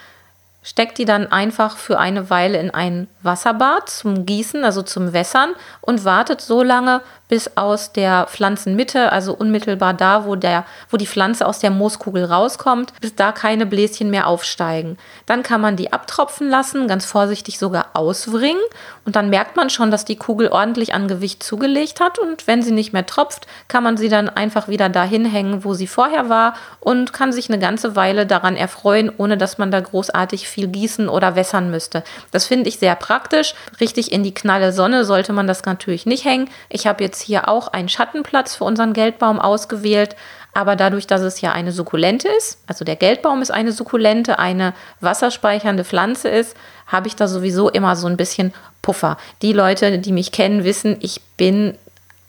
steckt 0.62 0.98
die 0.98 1.04
dann 1.04 1.30
einfach 1.30 1.76
für 1.76 1.98
eine 1.98 2.28
Weile 2.28 2.58
in 2.58 2.70
ein 2.70 3.06
Wasserbad 3.22 3.88
zum 3.88 4.26
Gießen, 4.26 4.64
also 4.64 4.82
zum 4.82 5.12
Wässern 5.12 5.54
und 5.80 6.04
wartet 6.04 6.40
so 6.40 6.62
lange, 6.62 7.02
bis 7.28 7.56
aus 7.56 7.92
der 7.92 8.26
Pflanzenmitte, 8.26 9.12
also 9.12 9.34
unmittelbar 9.34 9.94
da, 9.94 10.24
wo, 10.24 10.36
der, 10.36 10.64
wo 10.90 10.96
die 10.96 11.06
Pflanze 11.06 11.46
aus 11.46 11.58
der 11.58 11.70
Mooskugel 11.70 12.24
rauskommt, 12.24 12.92
bis 13.00 13.14
da 13.14 13.32
keine 13.32 13.66
Bläschen 13.66 14.10
mehr 14.10 14.26
aufsteigen. 14.26 14.96
Dann 15.26 15.42
kann 15.42 15.60
man 15.60 15.76
die 15.76 15.92
abtropfen 15.92 16.48
lassen, 16.48 16.88
ganz 16.88 17.04
vorsichtig 17.04 17.58
sogar 17.58 17.90
auswringen 17.94 18.60
und 19.04 19.16
dann 19.16 19.30
merkt 19.30 19.56
man 19.56 19.70
schon, 19.70 19.90
dass 19.90 20.04
die 20.04 20.16
Kugel 20.16 20.48
ordentlich 20.48 20.94
an 20.94 21.08
Gewicht 21.08 21.42
zugelegt 21.42 22.00
hat 22.00 22.18
und 22.18 22.46
wenn 22.46 22.62
sie 22.62 22.72
nicht 22.72 22.92
mehr 22.92 23.06
tropft, 23.06 23.46
kann 23.68 23.82
man 23.82 23.96
sie 23.96 24.08
dann 24.08 24.28
einfach 24.28 24.68
wieder 24.68 24.88
dahin 24.88 25.24
hängen, 25.24 25.64
wo 25.64 25.74
sie 25.74 25.86
vorher 25.86 26.28
war 26.28 26.54
und 26.80 27.12
kann 27.12 27.32
sich 27.32 27.48
eine 27.48 27.58
ganze 27.58 27.96
Weile 27.96 28.26
daran 28.26 28.56
erfreuen, 28.56 29.10
ohne 29.16 29.36
dass 29.36 29.58
man 29.58 29.70
da 29.70 29.80
großartig 29.80 30.48
viel 30.48 30.68
gießen 30.68 31.08
oder 31.08 31.36
wässern 31.36 31.70
müsste. 31.70 32.04
Das 32.30 32.46
finde 32.46 32.68
ich 32.68 32.78
sehr 32.78 32.94
praktisch. 32.94 33.54
Richtig 33.80 34.12
in 34.12 34.22
die 34.22 34.34
knalle 34.34 34.72
Sonne 34.72 35.04
sollte 35.04 35.32
man 35.32 35.46
das 35.46 35.64
natürlich 35.64 36.06
nicht 36.06 36.24
hängen. 36.24 36.48
Ich 36.68 36.86
habe 36.86 37.02
jetzt 37.02 37.15
hier 37.20 37.48
auch 37.48 37.68
einen 37.68 37.88
Schattenplatz 37.88 38.56
für 38.56 38.64
unseren 38.64 38.92
Geldbaum 38.92 39.40
ausgewählt. 39.40 40.16
Aber 40.54 40.74
dadurch, 40.74 41.06
dass 41.06 41.20
es 41.20 41.42
ja 41.42 41.52
eine 41.52 41.70
Sukkulente 41.70 42.28
ist, 42.28 42.58
also 42.66 42.84
der 42.84 42.96
Geldbaum 42.96 43.42
ist 43.42 43.50
eine 43.50 43.72
Sukkulente, 43.72 44.38
eine 44.38 44.72
wasserspeichernde 45.00 45.84
Pflanze 45.84 46.28
ist, 46.28 46.56
habe 46.86 47.08
ich 47.08 47.16
da 47.16 47.28
sowieso 47.28 47.68
immer 47.68 47.94
so 47.94 48.06
ein 48.06 48.16
bisschen 48.16 48.54
Puffer. 48.80 49.18
Die 49.42 49.52
Leute, 49.52 49.98
die 49.98 50.12
mich 50.12 50.32
kennen, 50.32 50.64
wissen, 50.64 50.96
ich 51.00 51.20
bin 51.36 51.76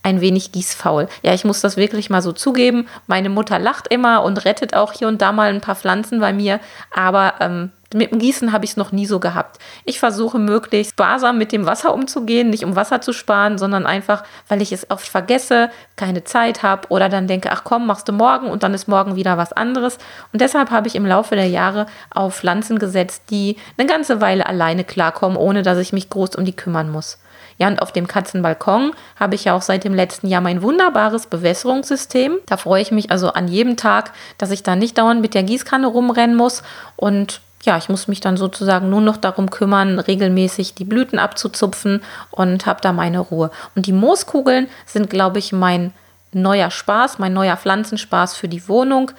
ein 0.03 0.21
wenig 0.21 0.51
gießfaul. 0.51 1.07
Ja, 1.21 1.33
ich 1.33 1.45
muss 1.45 1.61
das 1.61 1.77
wirklich 1.77 2.09
mal 2.09 2.21
so 2.21 2.31
zugeben. 2.31 2.87
Meine 3.07 3.29
Mutter 3.29 3.59
lacht 3.59 3.87
immer 3.87 4.23
und 4.23 4.45
rettet 4.45 4.73
auch 4.73 4.93
hier 4.93 5.07
und 5.07 5.21
da 5.21 5.31
mal 5.31 5.49
ein 5.49 5.61
paar 5.61 5.75
Pflanzen 5.75 6.19
bei 6.19 6.33
mir, 6.33 6.59
aber 6.93 7.35
ähm, 7.39 7.71
mit 7.93 8.11
dem 8.11 8.19
Gießen 8.19 8.51
habe 8.51 8.65
ich 8.65 8.71
es 8.71 8.77
noch 8.77 8.91
nie 8.91 9.05
so 9.05 9.19
gehabt. 9.19 9.59
Ich 9.85 9.99
versuche 9.99 10.39
möglichst 10.39 10.91
sparsam 10.91 11.37
mit 11.37 11.51
dem 11.51 11.65
Wasser 11.65 11.93
umzugehen, 11.93 12.49
nicht 12.49 12.65
um 12.65 12.75
Wasser 12.75 12.99
zu 12.99 13.13
sparen, 13.13 13.57
sondern 13.57 13.85
einfach, 13.85 14.23
weil 14.49 14.61
ich 14.61 14.73
es 14.73 14.89
oft 14.91 15.07
vergesse, 15.07 15.69
keine 15.95 16.23
Zeit 16.25 16.63
habe 16.63 16.89
oder 16.89 17.07
dann 17.07 17.27
denke, 17.27 17.51
ach 17.51 17.63
komm, 17.63 17.87
machst 17.87 18.09
du 18.09 18.13
morgen 18.13 18.47
und 18.47 18.63
dann 18.63 18.73
ist 18.73 18.87
morgen 18.87 19.15
wieder 19.15 19.37
was 19.37 19.53
anderes. 19.53 19.97
Und 20.33 20.41
deshalb 20.41 20.69
habe 20.69 20.87
ich 20.87 20.95
im 20.95 21.05
Laufe 21.05 21.35
der 21.35 21.47
Jahre 21.47 21.85
auf 22.13 22.35
Pflanzen 22.35 22.77
gesetzt, 22.77 23.23
die 23.29 23.55
eine 23.77 23.87
ganze 23.87 24.19
Weile 24.19 24.45
alleine 24.47 24.83
klarkommen, 24.83 25.37
ohne 25.37 25.63
dass 25.63 25.77
ich 25.77 25.93
mich 25.93 26.09
groß 26.09 26.35
um 26.35 26.43
die 26.43 26.55
kümmern 26.55 26.91
muss. 26.91 27.19
Ja, 27.57 27.67
und 27.67 27.81
auf 27.81 27.91
dem 27.91 28.07
Katzenbalkon 28.07 28.91
habe 29.19 29.35
ich 29.35 29.45
ja 29.45 29.55
auch 29.55 29.61
seit 29.61 29.83
dem 29.83 29.95
letzten 29.95 30.27
Jahr 30.27 30.41
mein 30.41 30.61
wunderbares 30.61 31.25
Bewässerungssystem. 31.27 32.37
Da 32.45 32.57
freue 32.57 32.81
ich 32.81 32.91
mich 32.91 33.09
also 33.09 33.33
an 33.33 33.47
jedem 33.47 33.77
Tag, 33.77 34.11
dass 34.37 34.51
ich 34.51 34.61
da 34.61 34.75
nicht 34.75 34.97
dauernd 34.97 35.21
mit 35.21 35.33
der 35.33 35.43
Gießkanne 35.43 35.87
rumrennen 35.87 36.35
muss 36.35 36.61
und 36.95 37.41
ja, 37.67 37.77
ich 37.77 37.89
muss 37.89 38.07
mich 38.07 38.21
dann 38.21 38.37
sozusagen 38.37 38.89
nur 38.89 39.01
noch 39.01 39.17
darum 39.17 39.51
kümmern, 39.51 39.99
regelmäßig 39.99 40.73
die 40.73 40.85
Blüten 40.85 41.19
abzuzupfen 41.19 42.01
und 42.31 42.65
habe 42.65 42.81
da 42.81 42.93
meine 42.93 43.19
Ruhe. 43.19 43.51
Und 43.75 43.85
die 43.85 43.93
Mooskugeln 43.93 44.67
sind, 44.85 45.09
glaube 45.09 45.37
ich, 45.37 45.51
mein 45.51 45.93
neuer 46.31 46.71
Spaß, 46.71 47.19
mein 47.19 47.33
neuer 47.33 47.57
Pflanzenspaß 47.57 48.35
für 48.35 48.47
die 48.47 48.67
Wohnung, 48.67 49.11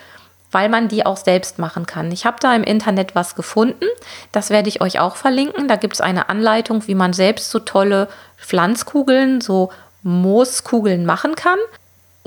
weil 0.50 0.70
man 0.70 0.88
die 0.88 1.04
auch 1.04 1.18
selbst 1.18 1.58
machen 1.58 1.86
kann. 1.86 2.10
Ich 2.10 2.24
habe 2.24 2.38
da 2.40 2.54
im 2.56 2.64
Internet 2.64 3.14
was 3.14 3.34
gefunden, 3.34 3.84
das 4.32 4.50
werde 4.50 4.68
ich 4.68 4.80
euch 4.80 4.98
auch 4.98 5.16
verlinken. 5.16 5.68
Da 5.68 5.76
gibt 5.76 5.94
es 5.94 6.00
eine 6.00 6.28
Anleitung, 6.30 6.86
wie 6.88 6.94
man 6.94 7.12
selbst 7.12 7.50
so 7.50 7.58
tolle 7.58 8.08
Pflanzkugeln, 8.38 9.40
so 9.42 9.70
Mooskugeln 10.02 11.04
machen 11.04 11.34
kann. 11.34 11.58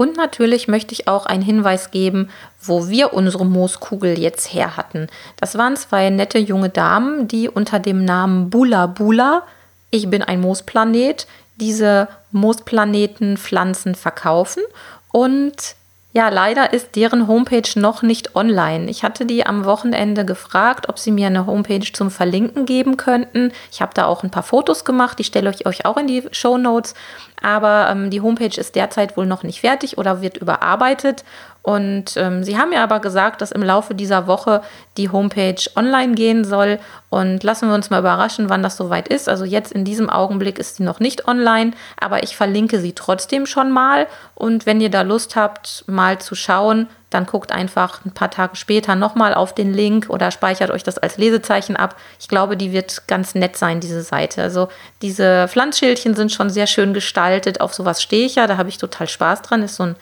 Und 0.02 0.18
natürlich 0.18 0.68
möchte 0.68 0.94
ich 0.94 1.08
auch 1.08 1.28
einen 1.28 1.44
Hinweis 1.44 1.92
geben, 1.92 2.30
wo 2.60 2.90
wir 2.90 3.14
unsere 3.14 3.46
Mooskugel 3.46 4.18
jetzt 4.18 4.52
her 4.52 4.76
hatten. 4.76 5.06
Das 5.40 5.60
waren 5.60 5.76
zwei 5.76 6.10
nette 6.10 6.40
junge 6.40 6.70
Damen, 6.70 7.28
die 7.28 7.48
unter 7.48 7.78
dem 7.78 8.04
Namen 8.04 8.50
Bula 8.50 8.88
Bula, 8.88 9.44
ich 9.92 10.10
bin 10.10 10.24
ein 10.24 10.42
Moosplanet, 10.42 11.28
diese 11.58 12.08
Moosplaneten 12.32 13.38
Pflanzen 13.38 13.94
verkaufen. 13.94 14.64
Und 15.12 15.76
ja, 16.14 16.28
leider 16.28 16.74
ist 16.74 16.98
deren 16.98 17.28
Homepage 17.28 17.70
noch 17.76 18.02
nicht 18.02 18.36
online. 18.36 18.90
Ich 18.90 19.04
hatte 19.04 19.26
die 19.26 19.46
am 19.46 19.64
Wochenende 19.64 20.26
gefragt, 20.26 20.90
ob 20.90 21.00
sie 21.00 21.12
mir 21.12 21.28
eine 21.28 21.46
Homepage 21.46 21.90
zum 21.94 22.12
Verlinken 22.12 22.66
geben 22.66 22.98
könnten. 22.98 23.54
Ich 23.72 23.82
habe 23.82 23.94
da 23.94 24.06
auch 24.06 24.22
ein 24.24 24.30
paar 24.30 24.44
Fotos 24.44 24.84
gemacht, 24.84 25.20
die 25.20 25.24
stelle 25.24 25.52
ich 25.52 25.66
euch 25.66 25.86
auch 25.86 25.96
in 25.96 26.08
die 26.08 26.24
Show 26.32 26.58
Notes. 26.58 26.96
Aber 27.42 27.90
ähm, 27.90 28.10
die 28.10 28.20
Homepage 28.20 28.60
ist 28.60 28.76
derzeit 28.76 29.16
wohl 29.16 29.26
noch 29.26 29.44
nicht 29.44 29.62
fertig 29.62 29.98
oder 29.98 30.22
wird 30.22 30.38
überarbeitet. 30.38 31.24
Und 31.64 32.18
ähm, 32.18 32.44
sie 32.44 32.58
haben 32.58 32.70
mir 32.70 32.82
aber 32.82 33.00
gesagt, 33.00 33.42
dass 33.42 33.52
im 33.52 33.62
Laufe 33.62 33.94
dieser 33.94 34.26
Woche 34.26 34.62
die 34.98 35.10
Homepage 35.10 35.62
online 35.76 36.16
gehen 36.16 36.44
soll. 36.44 36.80
Und 37.10 37.44
lassen 37.44 37.68
wir 37.68 37.76
uns 37.76 37.90
mal 37.90 38.00
überraschen, 38.00 38.50
wann 38.50 38.64
das 38.64 38.78
soweit 38.78 39.08
ist. 39.08 39.30
Also 39.30 39.46
jetzt 39.46 39.72
in 39.72 39.86
diesem 39.86 40.10
Augenblick 40.10 40.58
ist 40.58 40.78
sie 40.78 40.84
noch 40.84 41.00
nicht 41.00 41.28
online, 41.28 41.72
aber 42.00 42.24
ich 42.24 42.36
verlinke 42.36 42.80
sie 42.80 42.94
trotzdem 42.94 43.46
schon 43.46 43.70
mal. 43.70 44.08
Und 44.34 44.66
wenn 44.66 44.82
ihr 44.82 44.90
da 44.90 45.02
Lust 45.04 45.36
habt, 45.36 45.84
mal 45.88 46.18
zu 46.18 46.34
schauen, 46.34 46.88
dann 47.12 47.26
guckt 47.26 47.52
einfach 47.52 48.06
ein 48.06 48.12
paar 48.12 48.32
Tage 48.32 48.56
später 48.56 48.96
nochmal 48.96 49.34
auf 49.34 49.54
den 49.54 49.74
Link 49.74 50.10
oder 50.10 50.32
speichert 50.32 50.72
euch 50.72 50.84
das 50.84 50.98
als 50.98 51.18
Lesezeichen 51.18 51.76
ab. 51.76 51.96
Ich 52.20 52.30
glaube, 52.30 52.56
die 52.58 52.72
wird 52.72 53.08
ganz 53.08 53.36
nett 53.36 53.58
sein, 53.58 53.82
diese 53.82 54.02
Seite. 54.02 54.42
Also 54.42 54.70
diese 55.02 55.48
Pflanzschildchen 55.50 56.16
sind 56.16 56.32
schon 56.32 56.50
sehr 56.50 56.68
schön 56.68 56.94
gestaltet. 56.94 57.60
Auf 57.62 57.74
sowas 57.74 58.02
stehe 58.02 58.26
ich 58.26 58.36
ja, 58.36 58.48
da 58.48 58.58
habe 58.58 58.70
ich 58.70 58.78
total 58.78 59.10
Spaß 59.10 59.42
dran. 59.42 59.62
Ist 59.62 59.76
so 59.76 59.84
ein 59.84 59.96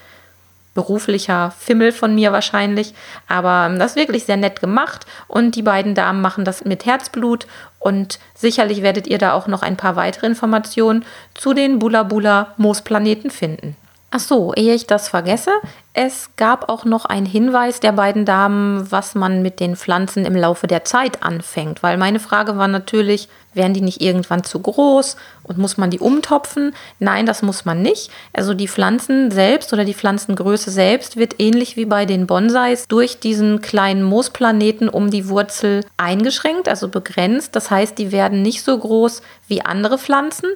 beruflicher 0.73 1.51
Fimmel 1.57 1.91
von 1.91 2.15
mir 2.15 2.31
wahrscheinlich. 2.31 2.93
Aber 3.27 3.67
ähm, 3.67 3.79
das 3.79 3.91
ist 3.91 3.97
wirklich 3.97 4.25
sehr 4.25 4.37
nett 4.37 4.61
gemacht 4.61 5.05
und 5.27 5.55
die 5.55 5.61
beiden 5.61 5.95
Damen 5.95 6.21
machen 6.21 6.45
das 6.45 6.65
mit 6.65 6.85
Herzblut 6.85 7.47
und 7.79 8.19
sicherlich 8.35 8.81
werdet 8.81 9.07
ihr 9.07 9.17
da 9.17 9.33
auch 9.33 9.47
noch 9.47 9.61
ein 9.61 9.77
paar 9.77 9.95
weitere 9.95 10.27
Informationen 10.27 11.05
zu 11.33 11.53
den 11.53 11.79
Bula 11.79 12.03
Bula 12.03 12.53
Moosplaneten 12.57 13.31
finden. 13.31 13.75
Ach 14.11 14.19
so, 14.19 14.53
ehe 14.55 14.73
ich 14.73 14.87
das 14.87 15.07
vergesse, 15.07 15.51
es 15.93 16.31
gab 16.35 16.67
auch 16.67 16.83
noch 16.83 17.05
einen 17.05 17.27
Hinweis 17.27 17.79
der 17.79 17.91
beiden 17.91 18.25
Damen, 18.25 18.91
was 18.91 19.13
man 19.13 19.43
mit 19.43 19.59
den 19.59 19.75
Pflanzen 19.75 20.25
im 20.25 20.35
Laufe 20.35 20.65
der 20.65 20.83
Zeit 20.83 21.21
anfängt. 21.21 21.83
Weil 21.83 21.97
meine 21.97 22.19
Frage 22.19 22.57
war 22.57 22.67
natürlich, 22.67 23.29
werden 23.53 23.75
die 23.75 23.81
nicht 23.81 24.01
irgendwann 24.01 24.43
zu 24.43 24.59
groß 24.59 25.15
und 25.43 25.59
muss 25.59 25.77
man 25.77 25.91
die 25.91 25.99
umtopfen? 25.99 26.73
Nein, 26.97 27.27
das 27.27 27.43
muss 27.43 27.65
man 27.65 27.83
nicht. 27.83 28.09
Also 28.33 28.55
die 28.55 28.67
Pflanzen 28.67 29.29
selbst 29.29 29.73
oder 29.73 29.85
die 29.85 29.93
Pflanzengröße 29.93 30.71
selbst 30.71 31.17
wird 31.17 31.39
ähnlich 31.39 31.75
wie 31.75 31.85
bei 31.85 32.05
den 32.05 32.25
Bonsais 32.25 32.87
durch 32.87 33.19
diesen 33.19 33.61
kleinen 33.61 34.01
Moosplaneten 34.01 34.89
um 34.89 35.11
die 35.11 35.29
Wurzel 35.29 35.85
eingeschränkt, 35.97 36.67
also 36.67 36.87
begrenzt. 36.87 37.55
Das 37.55 37.69
heißt, 37.69 37.95
die 37.99 38.11
werden 38.11 38.41
nicht 38.41 38.63
so 38.63 38.75
groß 38.75 39.21
wie 39.47 39.61
andere 39.61 39.99
Pflanzen 39.99 40.49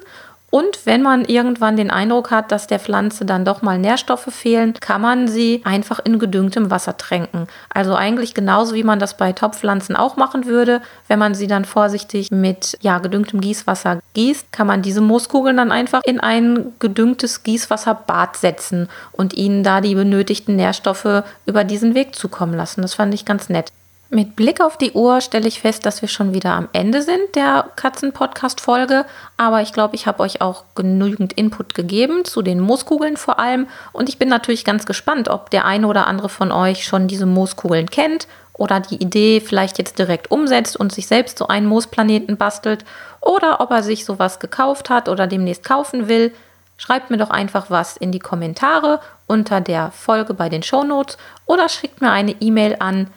und 0.54 0.86
wenn 0.86 1.02
man 1.02 1.24
irgendwann 1.24 1.76
den 1.76 1.90
Eindruck 1.90 2.30
hat, 2.30 2.52
dass 2.52 2.68
der 2.68 2.78
Pflanze 2.78 3.24
dann 3.24 3.44
doch 3.44 3.62
mal 3.62 3.76
Nährstoffe 3.76 4.28
fehlen, 4.32 4.74
kann 4.74 5.00
man 5.00 5.26
sie 5.26 5.60
einfach 5.64 5.98
in 6.04 6.20
gedüngtem 6.20 6.70
Wasser 6.70 6.96
tränken. 6.96 7.48
Also 7.70 7.96
eigentlich 7.96 8.34
genauso 8.34 8.76
wie 8.76 8.84
man 8.84 9.00
das 9.00 9.16
bei 9.16 9.32
Topfpflanzen 9.32 9.96
auch 9.96 10.16
machen 10.16 10.46
würde. 10.46 10.80
Wenn 11.08 11.18
man 11.18 11.34
sie 11.34 11.48
dann 11.48 11.64
vorsichtig 11.64 12.30
mit 12.30 12.78
ja, 12.82 13.00
gedüngtem 13.00 13.40
Gießwasser 13.40 13.98
gießt, 14.12 14.52
kann 14.52 14.68
man 14.68 14.80
diese 14.80 15.00
Mooskugeln 15.00 15.56
dann 15.56 15.72
einfach 15.72 16.02
in 16.04 16.20
ein 16.20 16.72
gedüngtes 16.78 17.42
Gießwasserbad 17.42 18.36
setzen 18.36 18.88
und 19.10 19.34
ihnen 19.34 19.64
da 19.64 19.80
die 19.80 19.96
benötigten 19.96 20.54
Nährstoffe 20.54 21.24
über 21.46 21.64
diesen 21.64 21.96
Weg 21.96 22.14
zukommen 22.14 22.54
lassen. 22.54 22.82
Das 22.82 22.94
fand 22.94 23.12
ich 23.12 23.24
ganz 23.24 23.48
nett. 23.48 23.72
Mit 24.14 24.36
Blick 24.36 24.60
auf 24.60 24.76
die 24.76 24.92
Uhr 24.92 25.20
stelle 25.20 25.48
ich 25.48 25.60
fest, 25.60 25.84
dass 25.84 26.00
wir 26.00 26.08
schon 26.08 26.34
wieder 26.34 26.52
am 26.52 26.68
Ende 26.72 27.02
sind 27.02 27.34
der 27.34 27.70
Katzen-Podcast-Folge. 27.74 29.06
Aber 29.36 29.60
ich 29.60 29.72
glaube, 29.72 29.96
ich 29.96 30.06
habe 30.06 30.22
euch 30.22 30.40
auch 30.40 30.62
genügend 30.76 31.32
Input 31.32 31.74
gegeben, 31.74 32.24
zu 32.24 32.40
den 32.40 32.60
Mooskugeln 32.60 33.16
vor 33.16 33.40
allem. 33.40 33.66
Und 33.92 34.08
ich 34.08 34.16
bin 34.16 34.28
natürlich 34.28 34.64
ganz 34.64 34.86
gespannt, 34.86 35.28
ob 35.28 35.50
der 35.50 35.64
eine 35.64 35.88
oder 35.88 36.06
andere 36.06 36.28
von 36.28 36.52
euch 36.52 36.84
schon 36.84 37.08
diese 37.08 37.26
Mooskugeln 37.26 37.90
kennt 37.90 38.28
oder 38.52 38.78
die 38.78 39.02
Idee 39.02 39.40
vielleicht 39.40 39.78
jetzt 39.78 39.98
direkt 39.98 40.30
umsetzt 40.30 40.76
und 40.76 40.92
sich 40.92 41.08
selbst 41.08 41.36
so 41.36 41.48
einen 41.48 41.66
Moosplaneten 41.66 42.36
bastelt 42.36 42.84
oder 43.20 43.60
ob 43.60 43.72
er 43.72 43.82
sich 43.82 44.04
sowas 44.04 44.38
gekauft 44.38 44.90
hat 44.90 45.08
oder 45.08 45.26
demnächst 45.26 45.64
kaufen 45.64 46.06
will. 46.06 46.32
Schreibt 46.76 47.10
mir 47.10 47.16
doch 47.16 47.30
einfach 47.30 47.68
was 47.68 47.96
in 47.96 48.12
die 48.12 48.20
Kommentare 48.20 49.00
unter 49.26 49.60
der 49.60 49.90
Folge 49.90 50.34
bei 50.34 50.48
den 50.48 50.62
Shownotes 50.62 51.18
oder 51.46 51.68
schickt 51.68 52.00
mir 52.00 52.12
eine 52.12 52.36
E-Mail 52.40 52.76
an 52.78 53.08